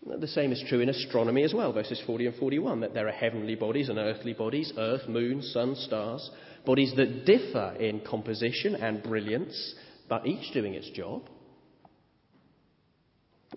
The 0.07 0.29
same 0.29 0.53
is 0.53 0.63
true 0.69 0.81
in 0.81 0.91
astronomy 0.91 1.45
as 1.45 1.55
well, 1.55 1.73
verses 1.73 2.03
40 2.07 2.27
and 2.27 2.37
41, 2.37 2.81
that 2.81 2.93
there 2.93 3.09
are 3.09 3.13
heavenly 3.13 3.55
bodies 3.55 3.89
and 3.89 3.99
earthly 3.99 4.35
bodies, 4.35 4.73
earth, 4.77 5.09
moon, 5.09 5.41
sun, 5.41 5.75
stars, 5.77 6.31
bodies 6.67 6.93
that 6.97 7.25
differ 7.25 7.75
in 7.81 8.01
composition 8.01 8.75
and 8.75 9.03
brilliance, 9.03 9.75
but 10.09 10.27
each 10.27 10.53
doing 10.53 10.75
its 10.75 10.91
job. 10.91 11.23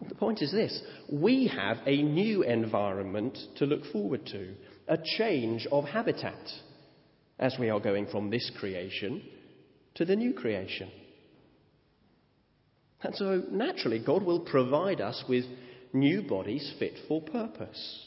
The 0.07 0.15
point 0.15 0.41
is 0.41 0.51
this 0.51 0.81
we 1.11 1.47
have 1.47 1.77
a 1.85 2.01
new 2.01 2.43
environment 2.43 3.37
to 3.57 3.65
look 3.65 3.85
forward 3.91 4.25
to, 4.27 4.53
a 4.87 4.97
change 5.17 5.67
of 5.71 5.85
habitat 5.85 6.49
as 7.39 7.55
we 7.59 7.69
are 7.69 7.79
going 7.79 8.07
from 8.07 8.29
this 8.29 8.51
creation 8.59 9.21
to 9.95 10.05
the 10.05 10.15
new 10.15 10.33
creation. 10.33 10.89
And 13.01 13.15
so, 13.15 13.43
naturally, 13.51 13.99
God 14.03 14.23
will 14.23 14.39
provide 14.39 15.01
us 15.01 15.23
with 15.29 15.45
new 15.93 16.23
bodies 16.23 16.73
fit 16.79 16.93
for 17.07 17.21
purpose. 17.21 18.05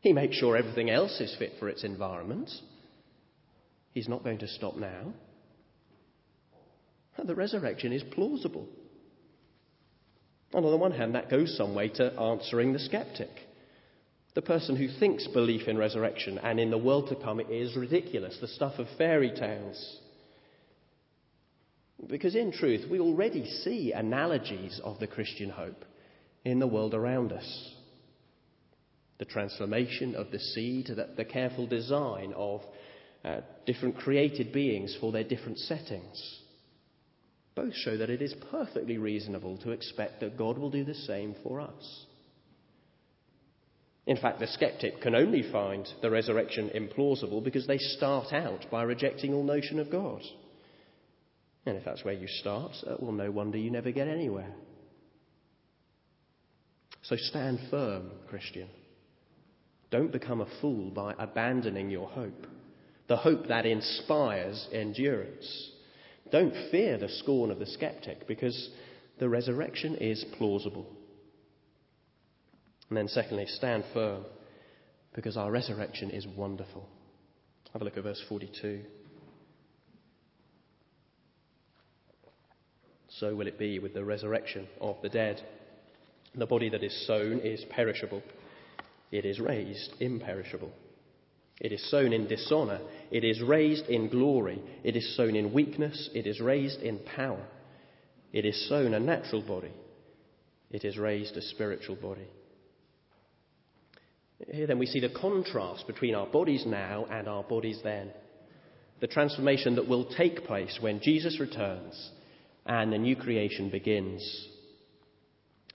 He 0.00 0.12
makes 0.12 0.36
sure 0.36 0.56
everything 0.56 0.90
else 0.90 1.20
is 1.20 1.34
fit 1.38 1.52
for 1.58 1.68
its 1.68 1.84
environment. 1.84 2.50
He's 3.92 4.08
not 4.08 4.24
going 4.24 4.38
to 4.38 4.48
stop 4.48 4.76
now. 4.76 5.12
The 7.22 7.34
resurrection 7.34 7.92
is 7.92 8.02
plausible. 8.12 8.66
And 10.54 10.64
on 10.64 10.70
the 10.70 10.76
one 10.76 10.92
hand, 10.92 11.16
that 11.16 11.30
goes 11.30 11.56
some 11.56 11.74
way 11.74 11.88
to 11.90 12.12
answering 12.18 12.72
the 12.72 12.78
skeptic. 12.78 13.30
The 14.34 14.42
person 14.42 14.76
who 14.76 14.88
thinks 15.00 15.26
belief 15.26 15.66
in 15.66 15.76
resurrection 15.76 16.38
and 16.38 16.60
in 16.60 16.70
the 16.70 16.78
world 16.78 17.08
to 17.08 17.16
come 17.16 17.40
is 17.40 17.76
ridiculous, 17.76 18.38
the 18.40 18.48
stuff 18.48 18.78
of 18.78 18.86
fairy 18.96 19.32
tales. 19.36 19.98
Because 22.08 22.36
in 22.36 22.52
truth, 22.52 22.88
we 22.88 23.00
already 23.00 23.48
see 23.64 23.92
analogies 23.92 24.80
of 24.84 25.00
the 25.00 25.06
Christian 25.08 25.50
hope 25.50 25.84
in 26.44 26.60
the 26.60 26.66
world 26.66 26.94
around 26.94 27.32
us. 27.32 27.74
The 29.18 29.24
transformation 29.24 30.14
of 30.14 30.30
the 30.30 30.38
seed, 30.40 30.88
the, 31.16 31.24
careful 31.24 31.66
design 31.66 32.32
of 32.36 32.60
uh, 33.24 33.40
different 33.66 33.96
created 33.96 34.52
beings 34.52 34.96
for 35.00 35.10
their 35.10 35.24
different 35.24 35.58
settings. 35.58 36.40
Both 37.54 37.74
show 37.76 37.96
that 37.96 38.10
it 38.10 38.20
is 38.20 38.34
perfectly 38.50 38.98
reasonable 38.98 39.58
to 39.58 39.70
expect 39.70 40.20
that 40.20 40.36
God 40.36 40.58
will 40.58 40.70
do 40.70 40.84
the 40.84 40.94
same 40.94 41.34
for 41.42 41.60
us. 41.60 42.04
In 44.06 44.16
fact, 44.16 44.40
the 44.40 44.46
skeptic 44.46 45.00
can 45.00 45.14
only 45.14 45.50
find 45.50 45.86
the 46.02 46.10
resurrection 46.10 46.70
implausible 46.74 47.42
because 47.42 47.66
they 47.66 47.78
start 47.78 48.32
out 48.32 48.66
by 48.70 48.82
rejecting 48.82 49.32
all 49.32 49.44
notion 49.44 49.78
of 49.78 49.90
God. 49.90 50.20
And 51.64 51.76
if 51.78 51.84
that's 51.84 52.04
where 52.04 52.14
you 52.14 52.28
start, 52.28 52.72
uh, 52.86 52.96
well, 52.98 53.12
no 53.12 53.30
wonder 53.30 53.56
you 53.56 53.70
never 53.70 53.92
get 53.92 54.08
anywhere. 54.08 54.52
So 57.02 57.16
stand 57.16 57.60
firm, 57.70 58.10
Christian. 58.28 58.68
Don't 59.90 60.12
become 60.12 60.40
a 60.40 60.60
fool 60.60 60.90
by 60.90 61.14
abandoning 61.18 61.88
your 61.88 62.08
hope, 62.08 62.46
the 63.08 63.16
hope 63.16 63.46
that 63.48 63.64
inspires 63.64 64.68
endurance. 64.72 65.70
Don't 66.30 66.54
fear 66.70 66.98
the 66.98 67.08
scorn 67.08 67.50
of 67.50 67.58
the 67.58 67.66
skeptic 67.66 68.26
because 68.26 68.70
the 69.18 69.28
resurrection 69.28 69.96
is 69.96 70.24
plausible. 70.36 70.86
And 72.88 72.96
then, 72.96 73.08
secondly, 73.08 73.46
stand 73.46 73.84
firm 73.92 74.24
because 75.14 75.36
our 75.36 75.50
resurrection 75.50 76.10
is 76.10 76.26
wonderful. 76.26 76.88
Have 77.72 77.82
a 77.82 77.84
look 77.84 77.96
at 77.96 78.02
verse 78.04 78.22
42. 78.28 78.82
So 83.08 83.34
will 83.34 83.46
it 83.46 83.58
be 83.58 83.78
with 83.78 83.94
the 83.94 84.04
resurrection 84.04 84.66
of 84.80 84.96
the 85.02 85.08
dead. 85.08 85.40
The 86.34 86.46
body 86.46 86.68
that 86.70 86.82
is 86.82 87.06
sown 87.06 87.38
is 87.40 87.64
perishable, 87.70 88.22
it 89.12 89.24
is 89.24 89.38
raised 89.38 89.94
imperishable. 90.00 90.72
It 91.60 91.72
is 91.72 91.90
sown 91.90 92.12
in 92.12 92.26
dishonour, 92.26 92.80
it 93.10 93.24
is 93.24 93.40
raised 93.40 93.86
in 93.86 94.08
glory. 94.08 94.60
It 94.82 94.96
is 94.96 95.16
sown 95.16 95.36
in 95.36 95.52
weakness, 95.52 96.10
it 96.14 96.26
is 96.26 96.40
raised 96.40 96.80
in 96.80 96.98
power. 96.98 97.44
It 98.32 98.44
is 98.44 98.68
sown 98.68 98.94
a 98.94 99.00
natural 99.00 99.42
body, 99.42 99.72
it 100.70 100.84
is 100.84 100.98
raised 100.98 101.36
a 101.36 101.42
spiritual 101.42 101.96
body. 101.96 102.28
Here 104.50 104.66
then 104.66 104.78
we 104.78 104.86
see 104.86 105.00
the 105.00 105.08
contrast 105.08 105.86
between 105.86 106.14
our 106.14 106.26
bodies 106.26 106.64
now 106.66 107.06
and 107.10 107.28
our 107.28 107.44
bodies 107.44 107.78
then. 107.84 108.10
The 109.00 109.06
transformation 109.06 109.76
that 109.76 109.88
will 109.88 110.06
take 110.16 110.44
place 110.44 110.78
when 110.80 111.00
Jesus 111.00 111.38
returns 111.40 112.10
and 112.66 112.92
the 112.92 112.98
new 112.98 113.16
creation 113.16 113.70
begins. 113.70 114.48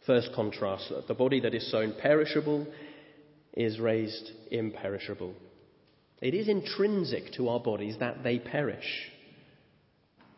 First 0.06 0.32
contrast 0.36 0.92
the 1.08 1.14
body 1.14 1.40
that 1.42 1.54
is 1.54 1.72
sown 1.72 1.94
perishable 2.02 2.68
is 3.54 3.80
raised 3.80 4.32
imperishable. 4.52 5.34
It 6.22 6.34
is 6.34 6.48
intrinsic 6.48 7.32
to 7.34 7.50
our 7.50 7.60
bodies 7.60 7.98
that 8.00 8.24
they 8.24 8.40
perish. 8.40 9.10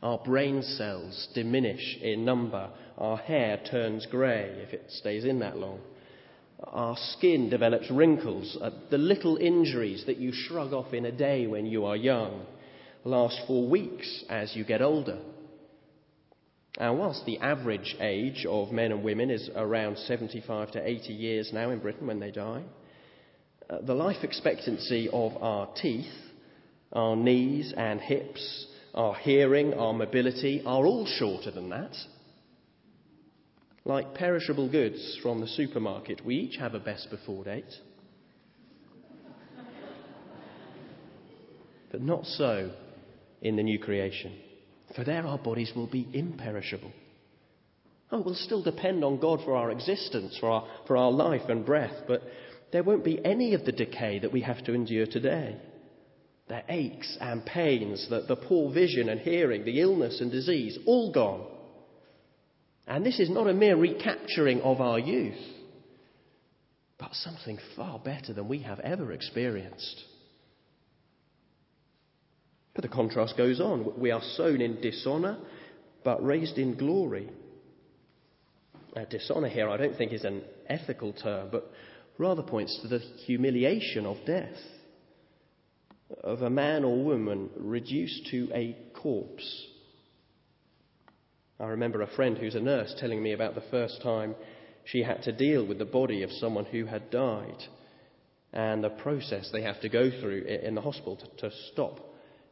Our 0.03 0.19
brain 0.19 0.63
cells 0.63 1.27
diminish 1.33 1.97
in 2.01 2.25
number. 2.25 2.69
Our 2.97 3.17
hair 3.17 3.59
turns 3.69 4.05
grey 4.05 4.63
if 4.67 4.73
it 4.73 4.85
stays 4.89 5.25
in 5.25 5.39
that 5.39 5.57
long. 5.57 5.79
Our 6.63 6.95
skin 7.13 7.50
develops 7.50 7.89
wrinkles. 7.89 8.57
Uh, 8.61 8.71
the 8.89 8.97
little 8.97 9.38
injuries 9.38 10.03
that 10.05 10.17
you 10.17 10.31
shrug 10.31 10.73
off 10.73 10.93
in 10.93 11.05
a 11.05 11.11
day 11.11 11.47
when 11.47 11.65
you 11.65 11.85
are 11.85 11.95
young 11.95 12.45
last 13.03 13.41
for 13.47 13.67
weeks 13.67 14.23
as 14.29 14.55
you 14.55 14.63
get 14.63 14.81
older. 14.81 15.19
And 16.77 17.00
whilst 17.00 17.25
the 17.25 17.39
average 17.39 17.95
age 18.00 18.45
of 18.47 18.71
men 18.71 18.91
and 18.91 19.03
women 19.03 19.29
is 19.29 19.50
around 19.55 19.97
75 19.97 20.71
to 20.71 20.88
80 20.88 21.13
years 21.13 21.51
now 21.51 21.71
in 21.71 21.79
Britain 21.79 22.07
when 22.07 22.19
they 22.19 22.31
die, 22.31 22.63
Uh, 23.72 23.78
the 23.84 23.94
life 23.94 24.24
expectancy 24.24 25.08
of 25.13 25.42
our 25.42 25.70
teeth, 25.82 26.12
our 26.92 27.16
knees 27.16 27.74
and 27.78 28.01
hips, 28.01 28.68
our 28.94 29.16
hearing, 29.16 29.74
our 29.74 29.94
mobility 29.94 30.62
are 30.66 30.86
all 30.86 31.06
shorter 31.06 31.51
than 31.51 31.70
that. 31.70 31.96
Like 33.86 34.13
perishable 34.13 34.70
goods 34.70 35.18
from 35.24 35.40
the 35.40 35.48
supermarket, 35.48 36.25
we 36.25 36.36
each 36.36 36.58
have 36.58 36.74
a 36.74 36.80
best 36.80 37.10
before 37.10 37.46
date. 37.46 37.74
But 41.92 42.01
not 42.01 42.25
so 42.25 42.72
in 43.42 43.56
the 43.56 43.63
new 43.63 43.80
creation. 43.80 44.34
For 44.96 45.06
there 45.06 45.25
our 45.25 45.38
bodies 45.38 45.72
will 45.74 45.88
be 45.88 46.10
imperishable. 46.13 46.92
Oh, 48.12 48.20
we'll 48.20 48.36
still 48.36 48.62
depend 48.62 49.06
on 49.06 49.22
God 49.22 49.40
for 49.46 49.56
our 49.56 49.72
existence, 49.72 50.38
for 50.40 50.50
our, 50.50 50.68
for 50.86 50.98
our 50.98 51.12
life 51.12 51.48
and 51.48 51.66
breath, 51.66 51.96
but 52.08 52.22
there 52.72 52.84
won't 52.84 53.04
be 53.04 53.24
any 53.25 53.54
of 53.54 53.66
the 53.66 53.72
decay 53.72 54.20
that 54.20 54.32
we 54.32 54.42
have 54.42 54.63
to 54.66 54.74
endure 54.74 55.06
today. 55.06 55.58
The 56.48 56.63
aches 56.70 57.18
and 57.22 57.46
pains, 57.46 58.08
the, 58.10 58.25
the 58.28 58.36
poor 58.36 58.74
vision 58.74 59.10
and 59.10 59.20
hearing, 59.20 59.63
the 59.63 59.80
illness 59.80 60.20
and 60.22 60.32
disease, 60.32 60.78
all 60.86 61.12
gone. 61.12 61.46
And 62.88 63.06
this 63.06 63.20
is 63.20 63.30
not 63.30 63.48
a 63.48 63.54
mere 63.54 63.78
recapturing 63.78 64.62
of 64.62 64.82
our 64.82 65.00
youth, 65.00 65.40
but 67.00 67.13
something 67.13 67.58
far 67.75 68.00
better 68.00 68.34
than 68.34 68.48
we 68.48 68.60
have 68.60 68.80
ever 68.82 69.12
experienced. 69.12 70.04
But 72.74 72.84
the 72.84 72.90
contrast 72.90 73.38
goes 73.38 73.60
on. 73.60 74.00
We 74.00 74.12
are 74.12 74.22
sown 74.36 74.62
in 74.62 74.82
dishonour, 74.82 75.38
but 76.04 76.24
raised 76.25 76.58
in 76.58 76.78
glory. 76.78 77.30
Now, 78.96 79.06
dishonour 79.06 79.50
here, 79.50 79.70
I 79.70 79.78
don't 79.78 79.98
think, 79.98 80.12
is 80.12 80.25
an 80.25 80.42
ethical 80.68 81.13
term, 81.13 81.50
but 81.51 81.70
rather 82.22 82.44
points 82.44 82.80
to 82.82 82.88
the 82.88 83.00
humiliation 83.25 84.06
of 84.06 84.16
death, 84.28 84.56
of 86.24 86.44
a 86.44 86.50
man 86.50 86.84
or 86.84 87.04
woman 87.04 87.50
reduced 87.58 88.28
to 88.30 88.48
a 88.54 88.78
corpse. 88.94 89.66
I 91.60 91.66
remember 91.66 92.04
a 92.04 92.16
friend 92.16 92.38
who's 92.38 92.54
a 92.54 92.60
nurse 92.60 92.94
telling 93.00 93.24
me 93.24 93.34
about 93.34 93.56
the 93.56 93.63
first 93.72 94.04
time 94.04 94.36
she 94.86 95.01
had 95.01 95.24
to 95.24 95.32
deal 95.32 95.66
with 95.66 95.80
the 95.80 95.86
body 95.86 96.22
of 96.22 96.32
someone 96.34 96.66
who 96.66 96.86
had 96.86 97.10
died 97.10 97.63
and 98.54 98.84
the 98.84 98.90
process 98.90 99.50
they 99.51 99.63
have 99.63 99.82
to 99.82 99.90
go 99.90 100.12
through 100.12 100.44
in 100.44 100.75
the 100.75 100.82
hospital 100.82 101.18
to, 101.18 101.50
to 101.50 101.56
stop 101.72 102.00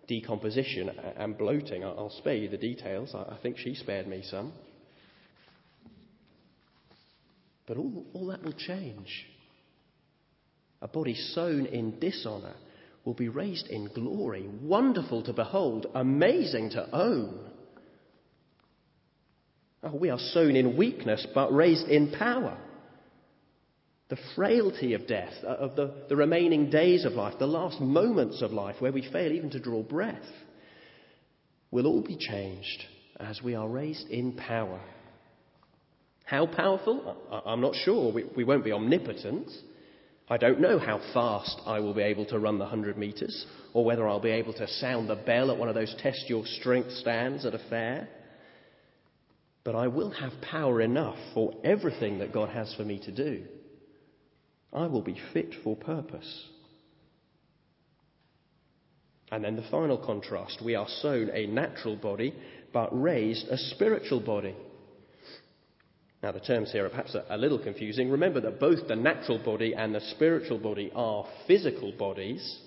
decomposition 0.07 0.89
and 0.89 1.37
bloating. 1.37 1.83
I'll 1.83 2.13
spare 2.17 2.35
you 2.35 2.49
the 2.49 2.57
details. 2.57 3.13
I 3.13 3.37
think 3.43 3.59
she 3.59 3.75
spared 3.75 4.07
me 4.07 4.23
some. 4.23 4.51
But 7.67 7.77
all, 7.77 8.05
all 8.13 8.27
that 8.27 8.41
will 8.41 8.53
change. 8.53 9.27
A 10.81 10.87
body 10.87 11.15
sown 11.15 11.65
in 11.65 11.99
dishonour 11.99 12.55
will 13.05 13.13
be 13.13 13.29
raised 13.29 13.67
in 13.67 13.89
glory, 13.93 14.47
wonderful 14.61 15.23
to 15.23 15.33
behold, 15.33 15.87
amazing 15.93 16.71
to 16.71 16.89
own. 16.95 17.49
Oh, 19.83 19.95
we 19.95 20.09
are 20.09 20.19
sown 20.19 20.55
in 20.55 20.77
weakness, 20.77 21.25
but 21.33 21.53
raised 21.53 21.87
in 21.87 22.11
power. 22.11 22.57
The 24.09 24.17
frailty 24.35 24.93
of 24.93 25.07
death, 25.07 25.33
uh, 25.43 25.47
of 25.47 25.75
the, 25.75 25.93
the 26.09 26.15
remaining 26.15 26.69
days 26.69 27.05
of 27.05 27.13
life, 27.13 27.35
the 27.39 27.45
last 27.45 27.79
moments 27.79 28.41
of 28.41 28.51
life 28.51 28.75
where 28.79 28.91
we 28.91 29.09
fail 29.11 29.31
even 29.31 29.51
to 29.51 29.59
draw 29.59 29.83
breath, 29.83 30.17
will 31.71 31.85
all 31.85 32.01
be 32.01 32.17
changed 32.17 32.83
as 33.19 33.41
we 33.41 33.55
are 33.55 33.67
raised 33.67 34.07
in 34.09 34.33
power. 34.33 34.81
How 36.25 36.45
powerful? 36.45 37.43
I'm 37.45 37.61
not 37.61 37.75
sure. 37.75 38.11
We, 38.11 38.25
we 38.35 38.43
won't 38.43 38.63
be 38.63 38.71
omnipotent. 38.71 39.49
I 40.29 40.37
don't 40.37 40.59
know 40.59 40.77
how 40.77 40.99
fast 41.13 41.59
I 41.65 41.79
will 41.79 41.95
be 41.95 42.03
able 42.03 42.25
to 42.27 42.37
run 42.37 42.59
the 42.59 42.65
100 42.65 42.97
metres, 42.97 43.47
or 43.73 43.83
whether 43.83 44.07
I'll 44.07 44.19
be 44.19 44.29
able 44.29 44.53
to 44.53 44.67
sound 44.67 45.09
the 45.09 45.15
bell 45.15 45.49
at 45.49 45.57
one 45.57 45.69
of 45.69 45.75
those 45.75 45.95
test 45.99 46.29
your 46.29 46.45
strength 46.45 46.91
stands 46.91 47.45
at 47.45 47.55
a 47.55 47.69
fair. 47.69 48.07
But 49.63 49.75
I 49.75 49.87
will 49.87 50.11
have 50.11 50.33
power 50.41 50.81
enough 50.81 51.17
for 51.33 51.53
everything 51.63 52.19
that 52.19 52.31
God 52.31 52.49
has 52.49 52.73
for 52.75 52.85
me 52.85 52.99
to 53.05 53.11
do. 53.11 53.43
I 54.71 54.85
will 54.85 55.01
be 55.01 55.19
fit 55.33 55.55
for 55.63 55.75
purpose. 55.75 56.47
And 59.31 59.43
then 59.43 59.55
the 59.55 59.67
final 59.69 59.97
contrast 59.97 60.61
we 60.63 60.75
are 60.75 60.87
sown 61.01 61.29
a 61.33 61.47
natural 61.47 61.95
body, 61.95 62.35
but 62.71 62.89
raised 62.91 63.47
a 63.47 63.57
spiritual 63.57 64.19
body. 64.19 64.55
Now, 66.21 66.33
the 66.33 66.39
terms 66.41 66.71
here 66.71 66.85
are 66.85 66.89
perhaps 66.89 67.15
a, 67.29 67.37
little 67.37 67.59
confusing. 67.59 68.11
Remember 68.11 68.41
that 68.41 68.59
both 68.59 68.87
the 68.87 68.95
natural 68.95 69.39
body 69.39 69.73
and 69.73 69.95
the 69.95 70.01
spiritual 70.01 70.59
body 70.59 70.91
are 70.93 71.25
physical 71.47 71.93
bodies. 71.93 72.59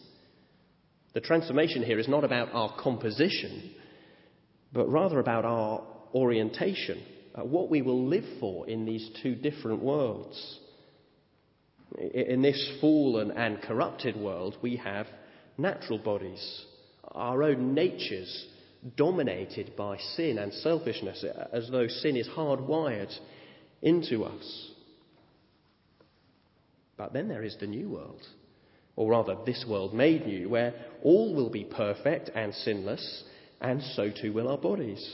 The 1.13 1.21
transformation 1.21 1.83
here 1.83 1.99
is 1.99 2.09
not 2.09 2.25
about 2.25 2.49
our 2.55 2.75
composition, 2.81 3.75
but 4.73 4.89
rather 4.89 5.21
about 5.21 5.45
our 5.45 5.83
orientation, 6.15 7.03
uh, 7.35 7.45
what 7.45 7.69
we 7.69 7.83
will 7.83 8.07
live 8.07 8.25
for 8.41 8.67
in 8.67 8.87
these 8.87 9.11
two 9.23 9.35
different 9.35 9.83
worlds. 9.83 10.59
In 12.15 12.41
this 12.41 12.79
fallen 12.81 13.33
and 13.33 13.61
corrupted 13.61 14.17
world, 14.17 14.57
we 14.63 14.77
have 14.77 15.07
natural 15.59 15.99
bodies, 15.99 16.65
our 17.11 17.43
own 17.43 17.75
natures 17.75 18.47
dominated 18.97 19.77
by 19.77 19.99
sin 20.17 20.39
and 20.39 20.55
selfishness, 20.55 21.23
as 21.53 21.69
though 21.71 21.87
sin 21.87 22.17
is 22.17 22.27
hardwired 22.29 23.15
into 23.83 24.25
us. 24.25 24.71
But 26.97 27.13
then 27.13 27.29
there 27.29 27.43
is 27.43 27.57
the 27.59 27.67
new 27.67 27.91
world, 27.91 28.23
or 28.95 29.11
rather, 29.11 29.37
this 29.45 29.65
world 29.69 29.93
made 29.93 30.27
new, 30.27 30.49
where 30.49 30.75
all 31.03 31.35
will 31.35 31.51
be 31.51 31.65
perfect 31.65 32.31
and 32.35 32.55
sinless, 32.55 33.25
and 33.61 33.83
so 33.95 34.11
too 34.11 34.33
will 34.33 34.49
our 34.49 34.59
bodies. 34.59 35.05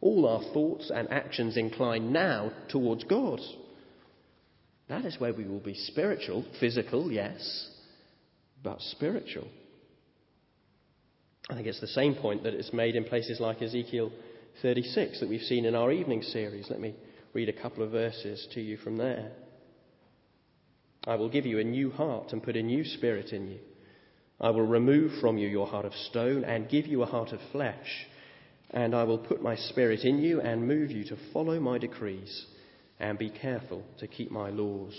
All 0.00 0.26
our 0.26 0.42
thoughts 0.52 0.90
and 0.94 1.10
actions 1.10 1.56
incline 1.56 2.12
now 2.12 2.52
towards 2.68 3.04
God. 3.04 3.40
That 4.88 5.06
is 5.06 5.18
where 5.18 5.32
we 5.32 5.44
will 5.44 5.60
be 5.60 5.74
spiritual, 5.74 6.44
physical, 6.60 7.10
yes, 7.10 7.70
but 8.62 8.80
spiritual. 8.80 9.48
I 11.48 11.54
think 11.54 11.66
it's 11.66 11.80
the 11.80 11.86
same 11.86 12.14
point 12.14 12.42
that 12.42 12.54
is 12.54 12.72
made 12.72 12.96
in 12.96 13.04
places 13.04 13.40
like 13.40 13.62
Ezekiel 13.62 14.10
36 14.62 15.20
that 15.20 15.28
we've 15.28 15.40
seen 15.42 15.64
in 15.64 15.74
our 15.74 15.90
evening 15.90 16.22
series. 16.22 16.66
Let 16.68 16.80
me 16.80 16.94
read 17.34 17.48
a 17.48 17.62
couple 17.62 17.82
of 17.82 17.90
verses 17.90 18.46
to 18.54 18.60
you 18.60 18.76
from 18.78 18.96
there. 18.96 19.32
I 21.06 21.16
will 21.16 21.28
give 21.28 21.44
you 21.44 21.58
a 21.58 21.64
new 21.64 21.90
heart 21.90 22.32
and 22.32 22.42
put 22.42 22.56
a 22.56 22.62
new 22.62 22.84
spirit 22.84 23.32
in 23.32 23.50
you. 23.50 23.58
I 24.40 24.50
will 24.50 24.66
remove 24.66 25.20
from 25.20 25.36
you 25.36 25.48
your 25.48 25.66
heart 25.66 25.84
of 25.84 25.92
stone 26.10 26.44
and 26.44 26.68
give 26.68 26.86
you 26.86 27.02
a 27.02 27.06
heart 27.06 27.32
of 27.32 27.40
flesh. 27.52 28.06
And 28.70 28.94
I 28.94 29.04
will 29.04 29.18
put 29.18 29.42
my 29.42 29.56
spirit 29.56 30.00
in 30.00 30.18
you 30.18 30.40
and 30.40 30.66
move 30.66 30.90
you 30.90 31.04
to 31.04 31.16
follow 31.32 31.60
my 31.60 31.78
decrees 31.78 32.46
and 32.98 33.18
be 33.18 33.30
careful 33.30 33.82
to 33.98 34.06
keep 34.06 34.30
my 34.30 34.50
laws. 34.50 34.94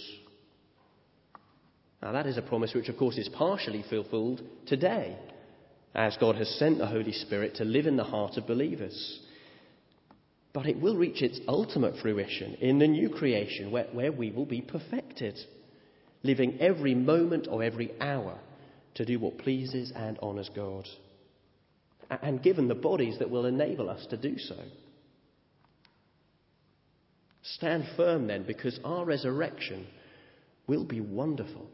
Now, 2.02 2.12
that 2.12 2.28
is 2.28 2.38
a 2.38 2.42
promise 2.42 2.74
which, 2.76 2.90
of 2.90 2.98
course, 2.98 3.18
is 3.18 3.30
partially 3.30 3.84
fulfilled 3.90 4.42
today, 4.68 5.18
as 5.96 6.18
God 6.20 6.36
has 6.36 6.50
sent 6.60 6.78
the 6.78 6.86
Holy 6.86 7.14
Spirit 7.14 7.56
to 7.56 7.64
live 7.64 7.88
in 7.88 7.98
the 7.98 8.04
heart 8.04 8.38
of 8.38 8.46
believers. 8.46 9.22
But 10.56 10.68
it 10.68 10.80
will 10.80 10.96
reach 10.96 11.22
its 11.22 11.42
ultimate 11.50 11.98
fruition 12.02 12.54
in 12.62 12.80
the 12.80 12.88
new 12.88 13.10
creation 13.10 13.72
where, 13.72 13.88
where 13.92 14.14
we 14.14 14.32
will 14.32 14.46
be 14.46 14.62
perfected, 14.62 15.38
living 16.24 16.60
every 16.62 16.96
moment 16.96 17.50
or 17.52 17.62
every 17.62 17.92
hour 18.00 18.40
to 18.94 19.04
do 19.04 19.20
what 19.20 19.38
pleases 19.38 19.92
and 19.94 20.18
honours 20.20 20.50
God, 20.56 20.88
and 22.10 22.42
given 22.42 22.70
the 22.70 22.74
bodies 22.74 23.20
that 23.20 23.30
will 23.30 23.46
enable 23.46 23.90
us 23.90 24.08
to 24.12 24.16
do 24.16 24.38
so. 24.38 24.56
Stand 27.44 27.84
firm 27.98 28.28
then, 28.28 28.46
because 28.48 28.80
our 28.86 29.04
resurrection 29.04 29.86
will 30.68 30.86
be 30.86 31.02
wonderful. 31.02 31.68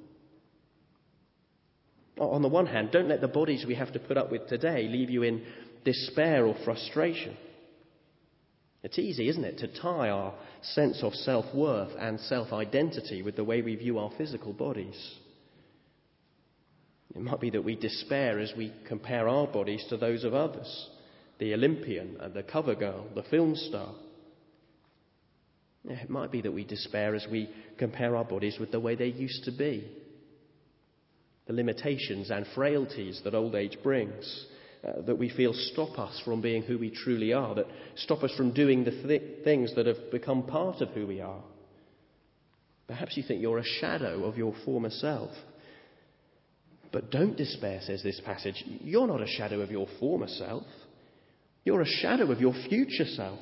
On 2.18 2.42
the 2.42 2.48
one 2.48 2.66
hand, 2.66 2.90
don't 2.92 3.10
let 3.10 3.22
the 3.22 3.28
bodies 3.28 3.64
we 3.68 3.76
have 3.76 3.94
to 3.94 4.00
put 4.00 4.18
up 4.18 4.32
with 4.32 4.48
today 4.48 4.88
leave 4.88 5.12
you 5.12 5.22
in 5.22 5.46
despair 5.86 6.48
or 6.48 6.56
frustration. 6.66 7.38
It's 8.84 8.98
easy, 8.98 9.30
isn't 9.30 9.44
it, 9.44 9.60
to 9.60 9.68
tie 9.68 10.10
our 10.10 10.34
sense 10.62 11.04
of 11.04 11.14
self 11.14 11.54
worth 11.54 11.92
and 12.00 12.20
self 12.20 12.52
identity 12.52 13.22
with 13.22 13.36
the 13.36 13.44
way 13.44 13.62
we 13.62 13.76
view 13.76 14.00
our 14.00 14.12
physical 14.18 14.54
bodies. 14.54 15.16
It 17.14 17.22
might 17.22 17.42
be 17.42 17.50
that 17.52 17.64
we 17.64 17.76
despair 17.76 18.40
as 18.40 18.54
we 18.58 18.74
compare 18.88 19.28
our 19.28 19.46
bodies 19.48 19.86
to 19.90 19.98
those 19.98 20.24
of 20.24 20.34
others 20.34 20.90
the 21.42 21.56
Olympian, 21.56 22.18
and 22.20 22.36
the 22.36 22.44
cover 22.44 22.76
girl, 22.76 23.08
the 23.16 23.24
film 23.24 23.56
star. 23.56 23.96
It 25.86 26.08
might 26.08 26.32
be 26.32 26.40
that 26.42 26.52
we 26.52 26.64
despair 26.64 27.16
as 27.16 27.26
we 27.32 27.50
compare 27.80 28.16
our 28.16 28.24
bodies 28.24 28.60
with 28.60 28.72
the 28.72 28.80
way 28.80 28.94
they 28.94 29.08
used 29.08 29.46
to 29.46 29.52
be, 29.52 29.92
the 31.48 31.54
limitations 31.54 32.30
and 32.30 32.46
frailties 32.54 33.22
that 33.24 33.34
old 33.34 33.56
age 33.56 33.76
brings 33.82 34.46
uh, 34.88 35.02
that 35.02 35.18
we 35.18 35.30
feel 35.30 35.54
stop 35.54 36.00
us 36.00 36.20
from 36.26 36.42
being 36.42 36.64
who 36.64 36.78
we 36.78 36.90
truly 36.90 37.34
are, 37.34 37.54
that 37.54 37.68
stop 37.98 38.24
us 38.24 38.32
from 38.36 38.52
doing 38.52 38.84
the 38.84 38.92
th- 38.92 39.44
things 39.44 39.76
that 39.76 39.86
have 39.86 40.10
become 40.12 40.42
part 40.44 40.82
of 40.82 40.90
who 40.90 41.06
we 41.06 41.22
are. 41.22 41.44
Perhaps 42.88 43.16
you 43.16 43.24
think 43.24 43.42
you're 43.42 43.60
a 43.60 43.64
shadow 43.80 44.24
of 44.24 44.38
your 44.38 44.56
former 44.66 44.90
self. 44.90 45.30
But 46.92 47.12
don't 47.12 47.38
despair, 47.38 47.80
says 47.84 48.02
this 48.04 48.20
passage. 48.26 48.64
You're 48.66 49.08
not 49.08 49.22
a 49.22 49.28
shadow 49.28 49.62
of 49.62 49.72
your 49.72 49.88
former 50.00 50.28
self. 50.28 50.66
You're 51.64 51.82
a 51.82 51.86
shadow 51.86 52.32
of 52.32 52.42
your 52.42 52.54
future 52.68 53.06
self. 53.06 53.40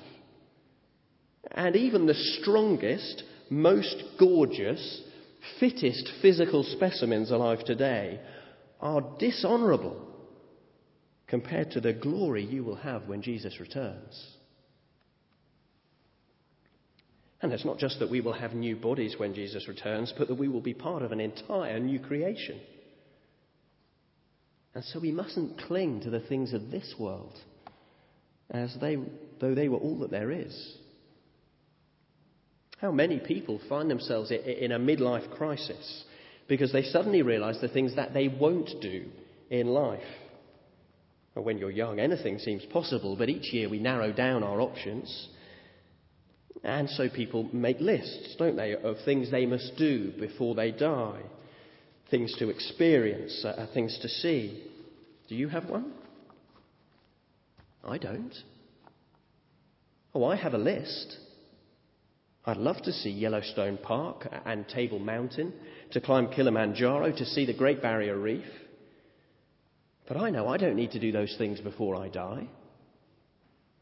And 1.51 1.75
even 1.75 2.05
the 2.05 2.13
strongest, 2.41 3.23
most 3.49 4.03
gorgeous, 4.19 5.01
fittest 5.59 6.09
physical 6.21 6.63
specimens 6.63 7.31
alive 7.31 7.63
today 7.65 8.19
are 8.81 9.01
dishonourable 9.17 10.08
compared 11.29 11.71
to 11.71 11.79
the 11.79 11.93
glory 11.93 12.43
you 12.43 12.63
will 12.63 12.75
have 12.75 13.07
when 13.07 13.21
Jesus 13.21 13.59
returns. 13.59 14.35
And 17.41 17.53
it's 17.53 17.65
not 17.65 17.77
just 17.77 17.99
that 17.99 18.09
we 18.09 18.19
will 18.19 18.33
have 18.33 18.53
new 18.53 18.75
bodies 18.75 19.15
when 19.17 19.33
Jesus 19.33 19.67
returns, 19.67 20.13
but 20.17 20.27
that 20.27 20.35
we 20.35 20.49
will 20.49 20.61
be 20.61 20.73
part 20.73 21.03
of 21.03 21.11
an 21.11 21.21
entire 21.21 21.79
new 21.79 21.99
creation. 21.99 22.59
And 24.75 24.83
so 24.83 24.99
we 24.99 25.11
mustn't 25.11 25.61
cling 25.61 26.01
to 26.01 26.09
the 26.09 26.19
things 26.19 26.53
of 26.53 26.69
this 26.69 26.95
world 26.99 27.37
as 28.49 28.75
they, 28.81 28.97
though 29.39 29.55
they 29.55 29.69
were 29.69 29.77
all 29.77 29.99
that 29.99 30.11
there 30.11 30.31
is. 30.31 30.77
How 32.79 32.91
many 32.91 33.19
people 33.19 33.61
find 33.69 33.89
themselves 33.89 34.31
in 34.31 34.71
a 34.71 34.79
midlife 34.79 35.29
crisis 35.35 36.03
because 36.47 36.71
they 36.71 36.83
suddenly 36.83 37.21
realize 37.21 37.59
the 37.61 37.67
things 37.67 37.95
that 37.95 38.13
they 38.13 38.27
won't 38.27 38.69
do 38.81 39.05
in 39.49 39.67
life? 39.67 40.01
When 41.41 41.57
you're 41.57 41.71
young, 41.71 41.99
anything 41.99 42.39
seems 42.39 42.65
possible, 42.65 43.15
but 43.15 43.29
each 43.29 43.53
year 43.53 43.69
we 43.69 43.79
narrow 43.79 44.11
down 44.11 44.43
our 44.43 44.61
options. 44.61 45.29
And 46.63 46.89
so 46.89 47.07
people 47.09 47.49
make 47.53 47.79
lists, 47.79 48.35
don't 48.37 48.55
they, 48.55 48.75
of 48.75 48.97
things 49.05 49.31
they 49.31 49.45
must 49.45 49.73
do 49.77 50.11
before 50.19 50.55
they 50.55 50.71
die, 50.71 51.21
things 52.11 52.35
to 52.39 52.49
experience, 52.49 53.45
uh, 53.45 53.67
things 53.73 53.97
to 54.01 54.09
see. 54.09 54.63
Do 55.29 55.35
you 55.35 55.47
have 55.47 55.69
one? 55.69 55.93
I 57.83 57.97
don't. 57.97 58.35
Oh, 60.13 60.25
I 60.25 60.35
have 60.35 60.53
a 60.53 60.57
list. 60.57 61.17
I'd 62.45 62.57
love 62.57 62.81
to 62.83 62.91
see 62.91 63.09
Yellowstone 63.09 63.77
Park 63.77 64.27
and 64.45 64.67
Table 64.67 64.99
Mountain, 64.99 65.53
to 65.91 66.01
climb 66.01 66.29
Kilimanjaro, 66.29 67.11
to 67.11 67.25
see 67.25 67.45
the 67.45 67.53
Great 67.53 67.81
Barrier 67.81 68.17
Reef. 68.17 68.45
But 70.09 70.17
I 70.17 70.31
know 70.31 70.47
I 70.47 70.57
don't 70.57 70.75
need 70.75 70.91
to 70.91 70.99
do 70.99 71.11
those 71.11 71.35
things 71.37 71.61
before 71.61 71.95
I 71.95 72.09
die 72.09 72.47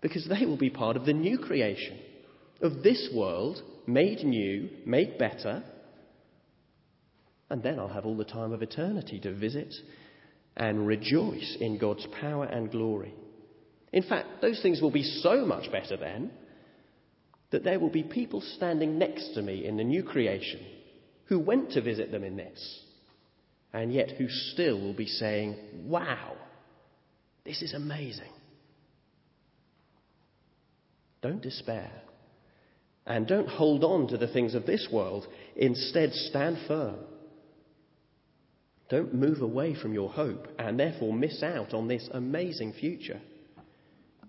because 0.02 0.28
they 0.28 0.46
will 0.46 0.58
be 0.58 0.70
part 0.70 0.98
of 0.98 1.06
the 1.06 1.14
new 1.14 1.40
creation 1.40 1.98
of 2.62 2.84
this 2.84 3.10
world, 3.16 3.62
made 3.88 4.24
new, 4.24 4.70
made 4.86 5.18
better. 5.18 5.64
And 7.50 7.64
then 7.64 7.80
I'll 7.80 7.88
have 7.88 8.06
all 8.06 8.18
the 8.18 8.26
time 8.26 8.52
of 8.52 8.62
eternity 8.62 9.22
to 9.22 9.34
visit 9.34 9.74
and 10.58 10.86
rejoice 10.86 11.58
in 11.62 11.78
God's 11.78 12.06
power 12.20 12.44
and 12.44 12.70
glory. 12.70 13.14
In 13.94 14.04
fact, 14.04 14.42
those 14.42 14.62
things 14.62 14.82
will 14.82 14.92
be 14.92 15.04
so 15.04 15.46
much 15.46 15.72
better 15.72 15.96
then 15.96 16.32
that 17.52 17.64
there 17.64 17.80
will 17.80 17.90
be 17.90 18.04
people 18.04 18.42
standing 18.42 19.00
next 19.00 19.34
to 19.36 19.42
me 19.42 19.66
in 19.66 19.78
the 19.78 19.84
new 19.84 20.04
creation 20.04 20.60
who 21.28 21.40
went 21.40 21.72
to 21.72 21.82
visit 21.82 22.12
them 22.12 22.26
in 22.26 22.36
this, 22.36 22.84
and 23.78 23.94
yet 23.94 24.10
who 24.18 24.28
still 24.28 24.82
will 24.82 24.96
be 24.96 25.06
saying, 25.06 25.56
Wow, 25.86 26.36
this 27.46 27.62
is 27.62 27.76
amazing. 27.76 28.32
Don't 31.22 31.44
despair. 31.44 31.92
And 33.06 33.28
don't 33.28 33.48
hold 33.48 33.84
on 33.84 34.08
to 34.08 34.18
the 34.18 34.28
things 34.28 34.56
of 34.56 34.66
this 34.66 34.88
world. 34.92 35.28
Instead, 35.56 36.12
stand 36.12 36.58
firm. 36.68 36.96
Don't 38.90 39.14
move 39.14 39.42
away 39.42 39.76
from 39.76 39.94
your 39.94 40.10
hope 40.10 40.48
and 40.58 40.80
therefore 40.80 41.14
miss 41.14 41.44
out 41.44 41.76
on 41.76 41.88
this 41.88 42.10
amazing 42.12 42.74
future. 42.74 43.22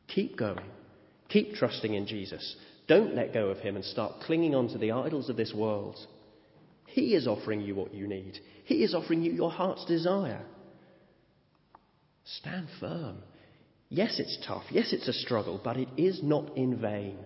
Keep 0.09 0.37
going. 0.37 0.67
Keep 1.31 1.55
trusting 1.55 1.95
in 1.95 2.07
Jesus. 2.07 2.57
Don't 2.87 3.15
let 3.15 3.33
go 3.33 3.49
of 3.49 3.61
him 3.61 3.77
and 3.77 3.85
start 3.85 4.21
clinging 4.27 4.55
on 4.55 4.69
to 4.69 4.79
the 4.79 4.93
idols 4.93 5.31
of 5.31 5.37
this 5.39 5.55
world. 5.55 5.97
He 6.89 7.15
is 7.15 7.27
offering 7.27 7.61
you 7.61 7.75
what 7.75 7.95
you 7.95 8.07
need, 8.07 8.39
He 8.65 8.83
is 8.83 8.95
offering 8.95 9.23
you 9.23 9.33
your 9.33 9.51
heart's 9.51 9.85
desire. 9.85 10.43
Stand 12.25 12.69
firm. 12.79 13.19
Yes, 13.89 14.19
it's 14.19 14.39
tough. 14.47 14.65
Yes, 14.71 14.93
it's 14.93 15.09
a 15.09 15.15
struggle, 15.15 15.61
but 15.65 15.79
it 15.79 15.89
is 15.97 16.23
not 16.23 16.57
in 16.59 16.79
vain. 16.79 17.17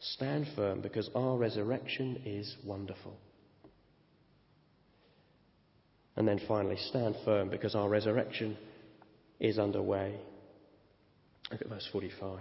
Stand 0.00 0.46
firm 0.54 0.82
because 0.82 1.08
our 1.14 1.36
resurrection 1.38 2.20
is 2.26 2.56
wonderful. 2.64 3.16
And 6.16 6.28
then 6.28 6.40
finally, 6.46 6.76
stand 6.76 7.16
firm 7.24 7.48
because 7.48 7.74
our 7.74 7.88
resurrection 7.88 8.58
is 9.38 9.58
underway. 9.58 10.18
Look 11.50 11.62
at 11.62 11.68
verse 11.68 11.88
45. 11.90 12.40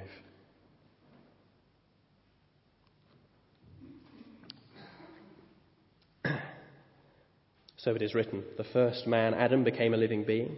So 7.84 7.96
it 7.96 8.02
is 8.02 8.14
written 8.14 8.44
the 8.58 8.66
first 8.66 9.08
man, 9.08 9.34
Adam, 9.34 9.64
became 9.64 9.94
a 9.94 9.98
living 9.98 10.26
being, 10.26 10.58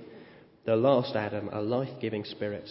the 0.65 0.75
last 0.75 1.15
Adam, 1.15 1.49
a 1.51 1.61
life 1.61 2.01
giving 2.01 2.23
spirit. 2.23 2.67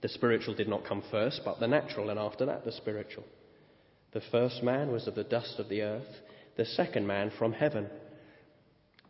The 0.00 0.08
spiritual 0.08 0.54
did 0.54 0.68
not 0.68 0.84
come 0.84 1.04
first, 1.10 1.42
but 1.44 1.60
the 1.60 1.68
natural, 1.68 2.10
and 2.10 2.18
after 2.18 2.44
that, 2.46 2.64
the 2.64 2.72
spiritual. 2.72 3.24
The 4.12 4.22
first 4.32 4.64
man 4.64 4.90
was 4.90 5.06
of 5.06 5.14
the 5.14 5.22
dust 5.22 5.54
of 5.58 5.68
the 5.68 5.82
earth, 5.82 6.08
the 6.56 6.64
second 6.64 7.06
man 7.06 7.30
from 7.38 7.52
heaven. 7.52 7.88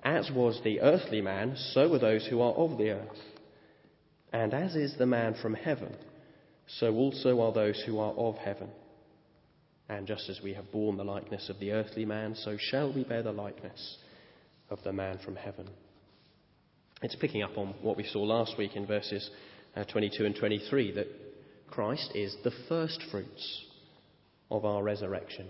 As 0.05 0.31
was 0.31 0.61
the 0.63 0.81
earthly 0.81 1.23
man, 1.23 1.57
so 1.73 1.89
were 1.89 1.99
those 1.99 2.27
who 2.27 2.43
are 2.43 2.53
of 2.53 2.77
the 2.77 2.91
earth. 2.91 3.19
And 4.31 4.53
as 4.53 4.77
is 4.77 4.95
the 4.99 5.07
man 5.07 5.37
from 5.41 5.55
heaven, 5.55 5.97
so 6.67 6.95
also 6.95 7.41
are 7.41 7.53
those 7.53 7.83
who 7.87 7.99
are 7.99 8.13
of 8.13 8.37
heaven. 8.37 8.69
And 9.89 10.07
just 10.07 10.29
as 10.29 10.41
we 10.43 10.53
have 10.55 10.71
borne 10.71 10.99
the 10.99 11.05
likeness 11.05 11.49
of 11.49 11.59
the 11.59 11.73
earthly 11.73 12.05
man, 12.05 12.35
so 12.35 12.57
shall 12.59 12.93
we 12.93 13.05
bear 13.05 13.23
the 13.23 13.33
likeness 13.33 13.99
of 14.73 14.83
the 14.83 14.93
man 14.93 15.19
from 15.25 15.37
heaven. 15.37 15.69
It's 17.03 17.17
picking 17.17 17.43
up 17.43 17.59
on 17.59 17.75
what 17.83 17.97
we 17.97 18.05
saw 18.05 18.23
last 18.23 18.57
week 18.57 18.75
in 18.75 18.87
verses 18.87 19.29
uh, 19.77 19.85
22 19.85 20.25
and 20.25 20.35
23 20.35 20.93
that 20.93 21.09
Christ 21.69 22.13
is 22.15 22.35
the 22.43 22.53
first 22.69 23.01
fruits 23.11 23.65
of 24.51 24.65
our 24.65 24.83
resurrection. 24.83 25.47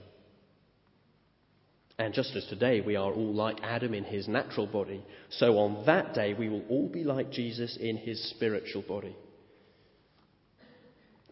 And 1.99 2.13
just 2.15 2.35
as 2.35 2.45
today 2.47 2.81
we 2.81 2.97
are 2.97 3.13
all 3.13 3.35
like 3.35 3.59
Adam 3.63 3.95
in 3.95 4.05
his 4.05 4.27
natural 4.27 4.67
body, 4.67 5.05
so 5.31 5.59
on 5.59 5.87
that 5.87 6.15
day 6.15 6.35
we 6.35 6.49
will 6.49 6.65
all 6.69 6.89
be 6.89 7.05
like 7.05 7.31
Jesus 7.31 7.79
in 7.81 7.99
his 7.99 8.31
spiritual 8.31 8.83
body. 8.83 9.17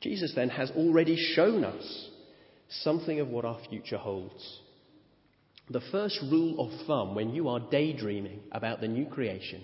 Jesus 0.00 0.32
then 0.34 0.50
has 0.50 0.70
already 0.72 1.16
shown 1.34 1.64
us 1.64 2.08
something 2.68 3.20
of 3.20 3.28
what 3.28 3.44
our 3.44 3.58
future 3.68 3.98
holds. 3.98 4.60
The 5.70 5.80
first 5.92 6.18
rule 6.22 6.60
of 6.60 6.86
thumb 6.86 7.14
when 7.14 7.30
you 7.30 7.48
are 7.48 7.60
daydreaming 7.60 8.40
about 8.50 8.80
the 8.80 8.88
new 8.88 9.06
creation 9.06 9.62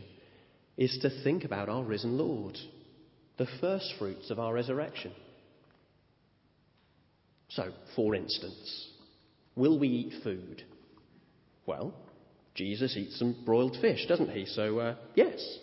is 0.77 0.97
to 1.03 1.11
think 1.25 1.45
about 1.45 1.69
our 1.69 1.83
risen 1.83 2.17
Lord, 2.17 2.57
the 3.39 3.49
first 3.61 3.93
fruits 3.99 4.31
of 4.31 4.39
our 4.39 4.55
resurrection. 4.55 5.13
So, 7.49 7.73
for 7.97 8.15
instance, 8.15 8.89
will 9.57 9.81
we 9.81 9.89
eat 9.89 10.23
food? 10.23 10.63
Well, 11.67 11.93
Jesus 12.55 12.97
eats 12.97 13.19
some 13.19 13.43
broiled 13.45 13.77
fish, 13.81 14.07
doesn't 14.07 14.31
he? 14.31 14.47
So, 14.47 14.79
uh, 14.79 14.95
yes. 15.17 15.59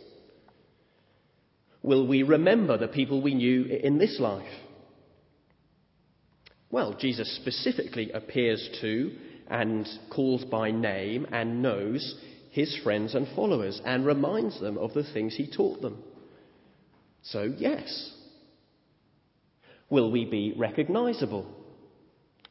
Will 1.81 2.05
we 2.05 2.23
remember 2.23 2.77
the 2.77 2.87
people 2.89 3.21
we 3.21 3.33
knew 3.33 3.63
in 3.63 3.97
this 3.97 4.17
life? 4.19 4.43
Well, 6.69 6.95
Jesus 6.99 7.33
specifically 7.37 8.11
appears 8.11 8.69
to 8.81 9.11
and 9.49 9.87
calls 10.09 10.43
by 10.45 10.71
name 10.71 11.27
and 11.31 11.61
knows 11.61 12.15
his 12.51 12.77
friends 12.83 13.15
and 13.15 13.27
followers 13.35 13.81
and 13.83 14.05
reminds 14.05 14.59
them 14.59 14.77
of 14.77 14.93
the 14.93 15.03
things 15.13 15.35
he 15.35 15.49
taught 15.49 15.81
them. 15.81 16.03
So, 17.23 17.53
yes. 17.57 18.11
Will 19.89 20.11
we 20.11 20.25
be 20.25 20.53
recognizable? 20.57 21.47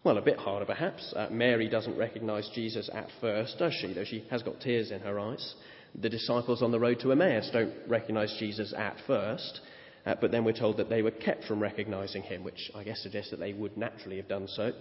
Well, 0.05 0.19
a 0.19 0.23
bit 0.23 0.39
harder 0.39 0.67
perhaps. 0.67 1.13
Uh, 1.17 1.29
Mary 1.31 1.69
doesn't 1.69 1.97
recognize 1.97 2.51
Jesus 2.55 2.91
at 2.93 3.09
first, 3.21 3.59
does 3.59 3.75
she? 3.81 3.93
Though 3.93 4.05
she 4.05 4.25
has 4.31 4.43
got 4.43 4.61
tears 4.61 4.91
in 4.91 5.01
her 5.01 5.21
eyes. 5.21 5.55
The 5.95 6.09
disciples 6.09 6.63
on 6.63 6.73
the 6.73 6.81
road 6.81 6.99
to 7.01 7.13
Emmaus 7.13 7.51
don't 7.53 7.73
recognize 7.87 8.35
Jesus 8.39 8.73
at 8.77 8.97
first, 9.07 9.61
uh, 10.07 10.15
but 10.21 10.33
then 10.33 10.45
we're 10.45 10.53
told 10.53 10.79
that 10.79 10.89
they 10.89 11.03
were 11.03 11.11
kept 11.11 11.45
from 11.45 11.61
recognizing 11.61 12.23
him, 12.23 12.43
which 12.43 12.71
I 12.75 12.83
guess 12.83 13.03
suggests 13.03 13.31
that 13.31 13.41
they 13.41 13.53
would 13.53 13.77
naturally 13.77 14.17
have 14.17 14.29
done 14.29 14.49
so. 14.49 14.73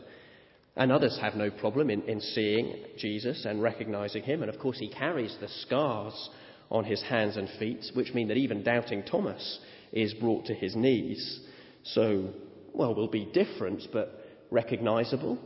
And 0.76 0.92
others 0.92 1.18
have 1.22 1.36
no 1.36 1.52
problem 1.52 1.90
in, 1.90 2.02
in 2.04 2.22
seeing 2.22 2.76
Jesus 2.98 3.46
and 3.46 3.62
recognizing 3.62 4.24
him. 4.24 4.42
And 4.42 4.50
of 4.50 4.60
course, 4.60 4.80
he 4.80 4.90
carries 4.90 5.36
the 5.40 5.48
scars 5.48 6.30
on 6.70 6.86
his 6.86 7.02
hands 7.04 7.36
and 7.36 7.50
feet, 7.60 7.86
which 7.94 8.14
mean 8.14 8.30
that 8.30 8.38
even 8.38 8.64
doubting 8.64 9.04
Thomas 9.04 9.60
is 9.92 10.14
brought 10.14 10.46
to 10.46 10.54
his 10.54 10.76
knees. 10.76 11.42
So, 11.84 12.30
well, 12.74 12.96
we'll 12.96 13.10
be 13.10 13.30
different, 13.34 13.84
but 13.92 14.26
recognizable? 14.50 15.38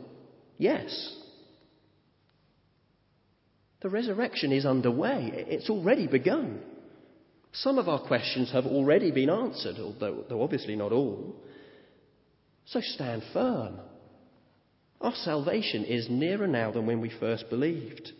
Yes. 0.58 1.14
The 3.82 3.88
resurrection 3.88 4.52
is 4.52 4.64
underway, 4.64 5.30
it's 5.34 5.68
already 5.68 6.06
begun. 6.06 6.60
Some 7.52 7.78
of 7.78 7.88
our 7.88 8.00
questions 8.00 8.52
have 8.52 8.66
already 8.66 9.10
been 9.10 9.30
answered, 9.30 9.76
although, 9.78 10.24
though 10.28 10.42
obviously 10.42 10.76
not 10.76 10.92
all. 10.92 11.36
So 12.66 12.80
stand 12.80 13.22
firm. 13.32 13.78
Our 15.00 15.14
salvation 15.14 15.84
is 15.84 16.08
nearer 16.08 16.46
now 16.46 16.72
than 16.72 16.86
when 16.86 17.00
we 17.00 17.10
first 17.20 17.50
believed. 17.50 18.12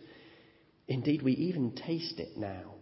Indeed, 0.87 1.21
we 1.21 1.33
even 1.33 1.71
taste 1.71 2.19
it 2.19 2.37
now. 2.37 2.75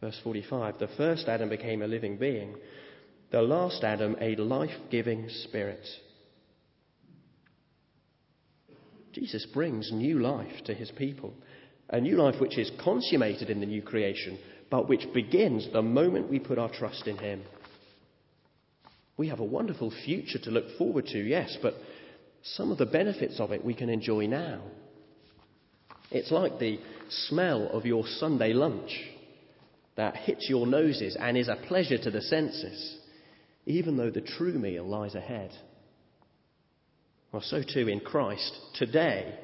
Verse 0.00 0.18
45 0.22 0.78
The 0.78 0.88
first 0.96 1.28
Adam 1.28 1.48
became 1.48 1.82
a 1.82 1.86
living 1.86 2.16
being, 2.18 2.54
the 3.30 3.42
last 3.42 3.84
Adam 3.84 4.16
a 4.20 4.36
life 4.36 4.76
giving 4.90 5.28
spirit. 5.28 5.86
Jesus 9.12 9.46
brings 9.52 9.90
new 9.92 10.20
life 10.20 10.64
to 10.66 10.74
his 10.74 10.90
people, 10.92 11.34
a 11.88 12.00
new 12.00 12.16
life 12.16 12.40
which 12.40 12.58
is 12.58 12.70
consummated 12.82 13.50
in 13.50 13.60
the 13.60 13.66
new 13.66 13.82
creation, 13.82 14.38
but 14.70 14.88
which 14.88 15.06
begins 15.14 15.66
the 15.72 15.82
moment 15.82 16.30
we 16.30 16.38
put 16.38 16.58
our 16.58 16.70
trust 16.70 17.06
in 17.06 17.16
him. 17.16 17.42
We 19.16 19.28
have 19.28 19.40
a 19.40 19.44
wonderful 19.44 19.92
future 20.04 20.38
to 20.38 20.50
look 20.50 20.76
forward 20.76 21.06
to, 21.06 21.18
yes, 21.18 21.56
but 21.60 21.74
some 22.54 22.70
of 22.70 22.78
the 22.78 22.86
benefits 22.86 23.40
of 23.40 23.52
it 23.52 23.64
we 23.64 23.74
can 23.74 23.88
enjoy 23.88 24.26
now. 24.26 24.62
It's 26.10 26.30
like 26.30 26.58
the 26.58 26.78
smell 27.28 27.68
of 27.68 27.84
your 27.84 28.04
Sunday 28.06 28.52
lunch 28.52 28.90
that 29.96 30.16
hits 30.16 30.48
your 30.48 30.66
noses 30.66 31.16
and 31.18 31.36
is 31.36 31.48
a 31.48 31.58
pleasure 31.66 31.98
to 31.98 32.10
the 32.10 32.22
senses, 32.22 32.98
even 33.66 33.96
though 33.96 34.10
the 34.10 34.20
true 34.20 34.58
meal 34.58 34.84
lies 34.84 35.14
ahead. 35.14 35.50
Well, 37.32 37.42
so 37.42 37.62
too 37.62 37.88
in 37.88 38.00
Christ, 38.00 38.58
today, 38.74 39.34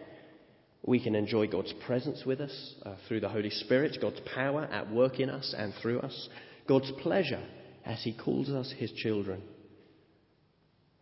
we 0.83 1.03
can 1.03 1.15
enjoy 1.15 1.49
God's 1.49 1.75
presence 1.87 2.25
with 2.25 2.41
us 2.41 2.75
uh, 2.85 2.95
through 3.07 3.21
the 3.21 3.29
Holy 3.29 3.51
Spirit, 3.51 3.99
God's 4.01 4.21
power 4.35 4.65
at 4.65 4.91
work 4.91 5.21
in 5.21 5.29
us 5.29 5.55
and 5.57 5.75
through 5.83 6.01
us, 6.01 6.29
God's 6.67 6.91
pleasure 7.03 7.43
as 7.85 8.03
He 8.03 8.17
calls 8.17 8.49
us 8.49 8.73
His 8.79 8.93
children 8.93 9.43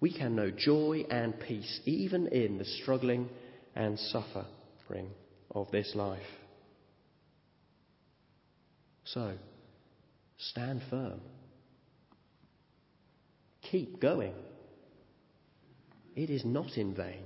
we 0.02 0.12
can 0.12 0.34
know 0.34 0.50
joy 0.50 1.06
and 1.08 1.38
peace 1.38 1.80
even 1.86 2.26
in 2.26 2.58
the 2.58 2.64
struggling 2.64 3.28
and 3.76 3.96
suffering 3.98 5.08
of 5.52 5.70
this 5.70 5.92
life. 5.94 6.20
So, 9.04 9.34
stand 10.38 10.82
firm. 10.90 11.20
Keep 13.70 14.00
going. 14.00 14.34
It 16.16 16.30
is 16.30 16.44
not 16.44 16.76
in 16.76 16.96
vain. 16.96 17.22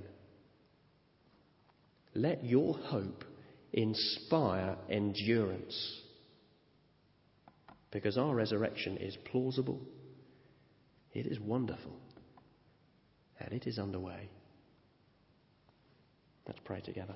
Let 2.14 2.44
your 2.44 2.74
hope 2.74 3.24
inspire 3.72 4.76
endurance. 4.90 6.02
Because 7.90 8.18
our 8.18 8.34
resurrection 8.34 8.98
is 8.98 9.16
plausible, 9.30 9.80
it 11.14 11.26
is 11.26 11.40
wonderful, 11.40 11.96
and 13.40 13.52
it 13.52 13.66
is 13.66 13.78
underway. 13.78 14.28
Let's 16.46 16.60
pray 16.60 16.80
together. 16.80 17.14